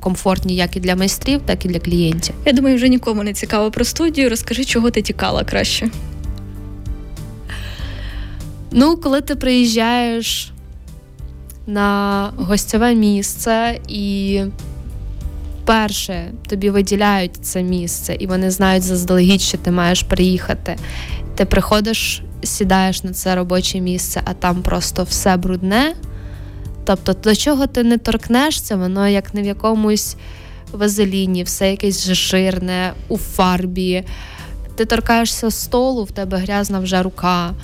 комфортні 0.00 0.54
як 0.54 0.76
і 0.76 0.80
для 0.80 0.96
майстрів, 0.96 1.40
так 1.46 1.64
і 1.64 1.68
для 1.68 1.78
клієнтів. 1.78 2.34
Я 2.44 2.52
думаю, 2.52 2.76
вже 2.76 2.88
нікому 2.88 3.22
не 3.22 3.32
цікаво 3.32 3.70
про 3.70 3.84
студію. 3.84 4.30
Розкажи, 4.30 4.64
чого 4.64 4.90
ти 4.90 5.02
тікала 5.02 5.44
краще. 5.44 5.90
Ну, 8.76 8.96
коли 8.96 9.20
ти 9.20 9.34
приїжджаєш 9.34 10.52
на 11.66 12.30
гостьове 12.36 12.94
місце 12.94 13.80
і 13.88 14.40
перше 15.64 16.32
тобі 16.48 16.70
виділяють 16.70 17.36
це 17.42 17.62
місце, 17.62 18.16
і 18.18 18.26
вони 18.26 18.50
знають 18.50 18.82
заздалегідь, 18.82 19.40
що 19.40 19.58
ти 19.58 19.70
маєш 19.70 20.02
приїхати. 20.02 20.76
Ти 21.34 21.44
приходиш 21.44 22.22
сідаєш 22.42 23.02
на 23.02 23.12
це 23.12 23.34
робоче 23.34 23.80
місце, 23.80 24.20
а 24.24 24.34
там 24.34 24.62
просто 24.62 25.04
все 25.04 25.36
брудне. 25.36 25.94
Тобто, 26.84 27.12
до 27.12 27.34
чого 27.34 27.66
ти 27.66 27.82
не 27.82 27.98
торкнешся, 27.98 28.76
воно 28.76 29.08
як 29.08 29.34
не 29.34 29.42
в 29.42 29.46
якомусь 29.46 30.16
вазеліні, 30.72 31.42
все 31.42 31.70
якесь 31.70 32.10
жирне, 32.10 32.92
у 33.08 33.18
фарбі. 33.18 34.04
Ти 34.76 34.84
торкаєшся 34.84 35.50
столу, 35.50 36.04
в 36.04 36.10
тебе 36.10 36.38
грязна 36.38 36.78
вже 36.78 37.02
рука. 37.02 37.54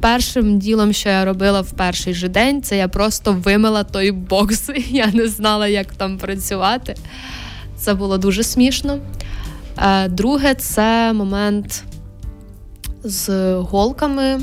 Першим 0.00 0.58
ділом, 0.58 0.92
що 0.92 1.08
я 1.08 1.24
робила 1.24 1.60
в 1.60 1.70
перший 1.70 2.14
же 2.14 2.28
день, 2.28 2.62
це 2.62 2.76
я 2.76 2.88
просто 2.88 3.32
вимила 3.32 3.84
той 3.84 4.10
бокс. 4.10 4.70
Я 4.90 5.06
не 5.06 5.28
знала, 5.28 5.68
як 5.68 5.94
там 5.94 6.18
працювати. 6.18 6.94
Це 7.76 7.94
було 7.94 8.18
дуже 8.18 8.42
смішно. 8.42 8.98
Е, 9.78 10.08
друге, 10.08 10.54
це 10.54 11.12
момент 11.12 11.84
з 13.04 13.54
голками. 13.54 14.40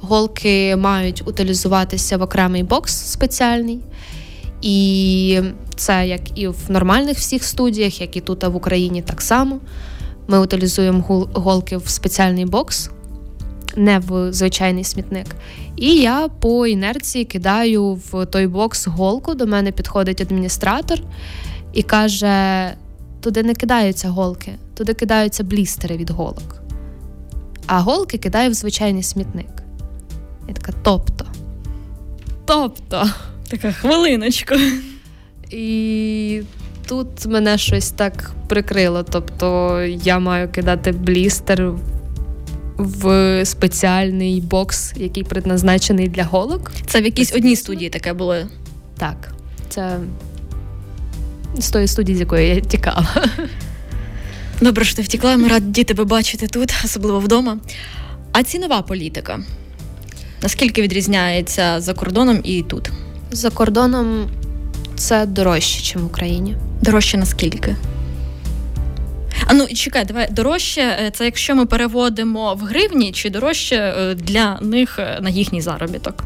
Голки 0.00 0.76
мають 0.76 1.22
утилізуватися 1.28 2.16
в 2.16 2.22
окремий 2.22 2.62
бокс 2.62 2.94
спеціальний. 2.94 3.80
І 4.62 5.40
це 5.76 6.06
як 6.06 6.38
і 6.38 6.48
в 6.48 6.56
нормальних 6.68 7.18
всіх 7.18 7.44
студіях, 7.44 8.00
як 8.00 8.16
і 8.16 8.20
тут 8.20 8.44
в 8.44 8.56
Україні 8.56 9.02
так 9.02 9.22
само. 9.22 9.60
Ми 10.28 10.38
утилізуємо 10.38 11.28
голки 11.34 11.76
в 11.76 11.88
спеціальний 11.88 12.46
бокс, 12.46 12.90
не 13.76 13.98
в 13.98 14.32
звичайний 14.32 14.84
смітник. 14.84 15.26
І 15.76 15.94
я 15.94 16.28
по 16.28 16.66
інерції 16.66 17.24
кидаю 17.24 17.94
в 17.94 18.26
той 18.26 18.46
бокс 18.46 18.86
голку. 18.86 19.34
До 19.34 19.46
мене 19.46 19.72
підходить 19.72 20.20
адміністратор 20.20 20.98
і 21.72 21.82
каже: 21.82 22.72
туди 23.20 23.42
не 23.42 23.54
кидаються 23.54 24.08
голки, 24.08 24.52
туди 24.74 24.94
кидаються 24.94 25.44
блістери 25.44 25.96
від 25.96 26.10
голок. 26.10 26.62
А 27.66 27.80
голки 27.80 28.18
кидаю 28.18 28.50
в 28.50 28.54
звичайний 28.54 29.02
смітник. 29.02 29.62
Я 30.48 30.54
така, 30.54 30.72
тобто. 30.82 31.26
Тобто. 32.44 33.10
Така 33.48 33.72
хвилиночка. 33.72 34.56
І 35.50 36.42
тут 36.88 37.26
мене 37.26 37.58
щось 37.58 37.90
так 37.90 38.30
прикрило. 38.48 39.02
Тобто 39.02 39.80
я 39.82 40.18
маю 40.18 40.48
кидати 40.48 40.92
блістер 40.92 41.72
в 42.78 43.44
спеціальний 43.44 44.40
бокс, 44.40 44.92
який 44.96 45.24
предназначений 45.24 46.08
для 46.08 46.24
голок. 46.24 46.72
Це 46.86 47.00
в 47.00 47.04
якійсь 47.04 47.32
одній 47.32 47.56
студії 47.56 47.90
таке 47.90 48.12
було. 48.12 48.36
Так, 48.98 49.34
це 49.68 49.98
з 51.58 51.70
тої 51.70 51.88
студії, 51.88 52.16
з 52.16 52.20
якої 52.20 52.48
я 52.48 52.60
тікала. 52.60 53.06
Добре, 54.60 54.84
що 54.84 54.96
ти 54.96 55.02
втікла. 55.02 55.36
Ми 55.36 55.48
раді 55.48 55.84
тебе 55.84 56.04
бачити 56.04 56.46
тут, 56.46 56.74
особливо 56.84 57.20
вдома. 57.20 57.58
А 58.32 58.42
цінова 58.42 58.82
політика. 58.82 59.40
Наскільки 60.42 60.82
відрізняється 60.82 61.80
за 61.80 61.94
кордоном 61.94 62.40
і 62.44 62.62
тут? 62.62 62.90
За 63.30 63.50
кордоном 63.50 64.30
це 64.96 65.26
дорожче, 65.26 65.78
ніж 65.78 66.04
в 66.04 66.06
Україні. 66.06 66.56
Дорожче 66.82 67.16
наскільки? 67.18 67.76
А 69.50 69.54
ну 69.54 69.66
чекай, 69.66 70.04
давай 70.04 70.28
дорожче. 70.30 70.80
Е, 70.80 71.10
це 71.10 71.24
якщо 71.24 71.54
ми 71.54 71.66
переводимо 71.66 72.54
в 72.54 72.58
гривні, 72.58 73.12
чи 73.12 73.30
дорожче 73.30 73.76
е, 73.76 74.14
для 74.14 74.58
них 74.60 74.98
е, 74.98 75.18
на 75.20 75.30
їхній 75.30 75.60
заробіток? 75.60 76.24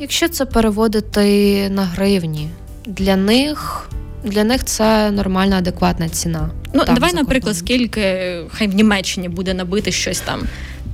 Якщо 0.00 0.28
це 0.28 0.46
переводити 0.46 1.68
на 1.70 1.84
гривні, 1.84 2.48
для 2.86 3.16
них 3.16 3.88
для 4.24 4.44
них 4.44 4.64
це 4.64 5.10
нормальна, 5.10 5.58
адекватна 5.58 6.08
ціна. 6.08 6.50
Ну 6.74 6.84
там, 6.84 6.94
давай, 6.94 7.12
наприклад, 7.12 7.56
скільки 7.56 8.36
хай 8.50 8.68
в 8.68 8.74
Німеччині 8.74 9.28
буде 9.28 9.54
набити 9.54 9.92
щось 9.92 10.20
там 10.20 10.42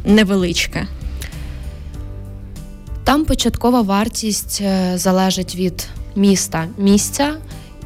невеличке. 0.04 0.86
Там 3.04 3.24
початкова 3.24 3.82
вартість 3.82 4.62
залежить 4.94 5.54
від 5.56 5.86
міста, 6.16 6.66
місця 6.78 7.34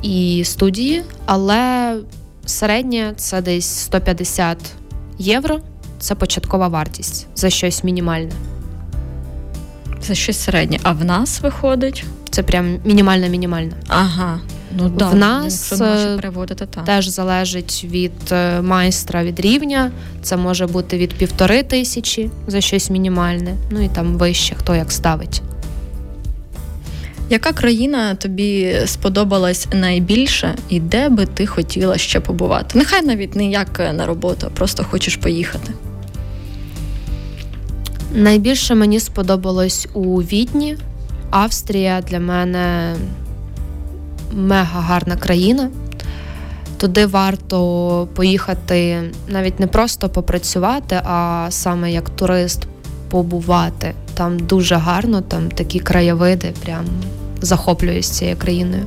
і 0.03 0.43
студії, 0.45 1.03
але 1.27 1.95
середнє 2.47 3.13
це 3.17 3.43
десь 3.43 3.67
150 3.67 4.59
євро. 5.19 5.61
Це 5.99 6.15
початкова 6.15 6.69
вартість 6.69 7.27
за 7.35 7.51
щось 7.51 7.85
мінімальне. 7.85 8.33
За 10.03 10.15
щось 10.15 10.39
середнє. 10.39 10.79
А 10.83 10.93
в 10.93 11.05
нас 11.05 11.41
виходить? 11.41 12.05
Це 12.31 12.43
прям 12.43 12.79
мінімальна 12.85 13.27
мінімальна. 13.27 13.73
Ага. 13.89 14.41
Ну, 14.79 14.89
да, 14.89 15.09
В 15.09 15.15
нас 15.15 15.81
е, 15.81 16.17
переводити, 16.17 16.67
так. 16.67 16.85
теж 16.85 17.09
залежить 17.09 17.87
від 17.91 18.13
е, 18.33 18.61
майстра 18.61 19.25
від 19.25 19.41
рівня. 19.41 19.91
Це 20.23 20.37
може 20.37 20.67
бути 20.67 20.99
від 20.99 21.15
півтори 21.15 21.63
тисячі 21.63 22.31
за 22.47 22.61
щось 22.61 22.91
мінімальне, 22.91 23.55
ну 23.71 23.85
і 23.85 23.89
там 23.89 24.15
вище 24.15 24.55
хто 24.55 24.75
як 24.75 24.93
ставить. 24.93 25.43
Яка 27.31 27.53
країна 27.53 28.15
тобі 28.15 28.77
сподобалась 28.87 29.69
найбільше 29.73 30.55
і 30.69 30.81
де 30.81 31.09
би 31.09 31.27
ти 31.27 31.47
хотіла 31.47 31.99
ще 31.99 32.21
побувати? 32.21 32.79
Нехай 32.79 33.03
навіть 33.03 33.37
не 33.37 33.51
як 33.51 33.79
на 33.79 34.07
роботу, 34.07 34.47
а 34.47 34.57
просто 34.57 34.85
хочеш 34.85 35.17
поїхати. 35.17 35.73
Найбільше 38.15 38.75
мені 38.75 39.01
сподобалось 39.01 39.89
у 39.95 40.23
Відні. 40.23 40.77
Австрія 41.31 42.01
для 42.01 42.21
мене 42.21 42.95
мега 44.33 44.81
гарна 44.81 45.17
країна. 45.17 45.71
Туди 46.77 47.07
варто 47.07 48.09
поїхати 48.15 49.03
навіть 49.29 49.61
не 49.61 49.67
просто 49.67 50.09
попрацювати, 50.09 51.01
а 51.05 51.47
саме 51.51 51.93
як 51.93 52.11
турист 52.11 52.67
побувати. 53.11 53.95
Там 54.17 54.39
дуже 54.39 54.75
гарно, 54.75 55.21
там 55.21 55.51
такі 55.51 55.81
краєвиди, 55.81 56.55
прям 56.65 56.85
захоплююсь 57.41 58.11
цією 58.11 58.37
країною. 58.37 58.87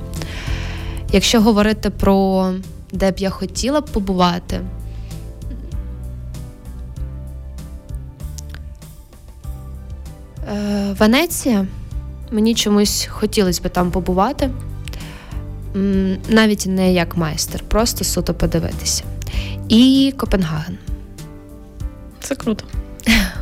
Якщо 1.11 1.41
говорити 1.41 1.89
про 1.89 2.51
де 2.91 3.11
б 3.11 3.19
я 3.19 3.29
хотіла 3.29 3.81
б 3.81 3.85
побувати, 3.85 4.61
е, 10.47 10.95
Венеція, 10.99 11.67
мені 12.31 12.55
чомусь 12.55 13.07
хотілося 13.11 13.61
б 13.61 13.69
там 13.69 13.91
побувати, 13.91 14.49
навіть 16.29 16.65
не 16.67 16.93
як 16.93 17.17
майстер, 17.17 17.63
просто 17.67 18.03
суто 18.03 18.33
подивитися. 18.33 19.03
І 19.69 20.13
Копенгаген. 20.17 20.77
Це 22.19 22.35
круто. 22.35 22.65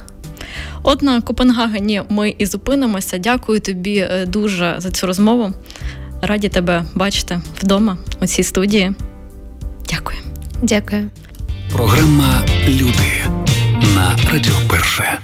От 0.89 1.01
на 1.01 1.21
Копенгагені 1.21 2.01
ми 2.09 2.35
і 2.37 2.45
зупинимося. 2.45 3.17
Дякую 3.17 3.59
тобі 3.59 3.97
е, 3.97 4.25
дуже 4.25 4.75
за 4.77 4.91
цю 4.91 5.07
розмову. 5.07 5.53
Раді 6.21 6.49
тебе 6.49 6.85
бачити 6.95 7.41
вдома 7.61 7.97
у 8.21 8.27
цій 8.27 8.43
студії. 8.43 8.93
Дякую. 9.89 10.17
Дякую. 10.61 11.09
Програма 11.71 12.41
Люди 12.67 13.25
на 13.95 14.31
Радіо 14.31 14.53
Перше. 14.69 15.19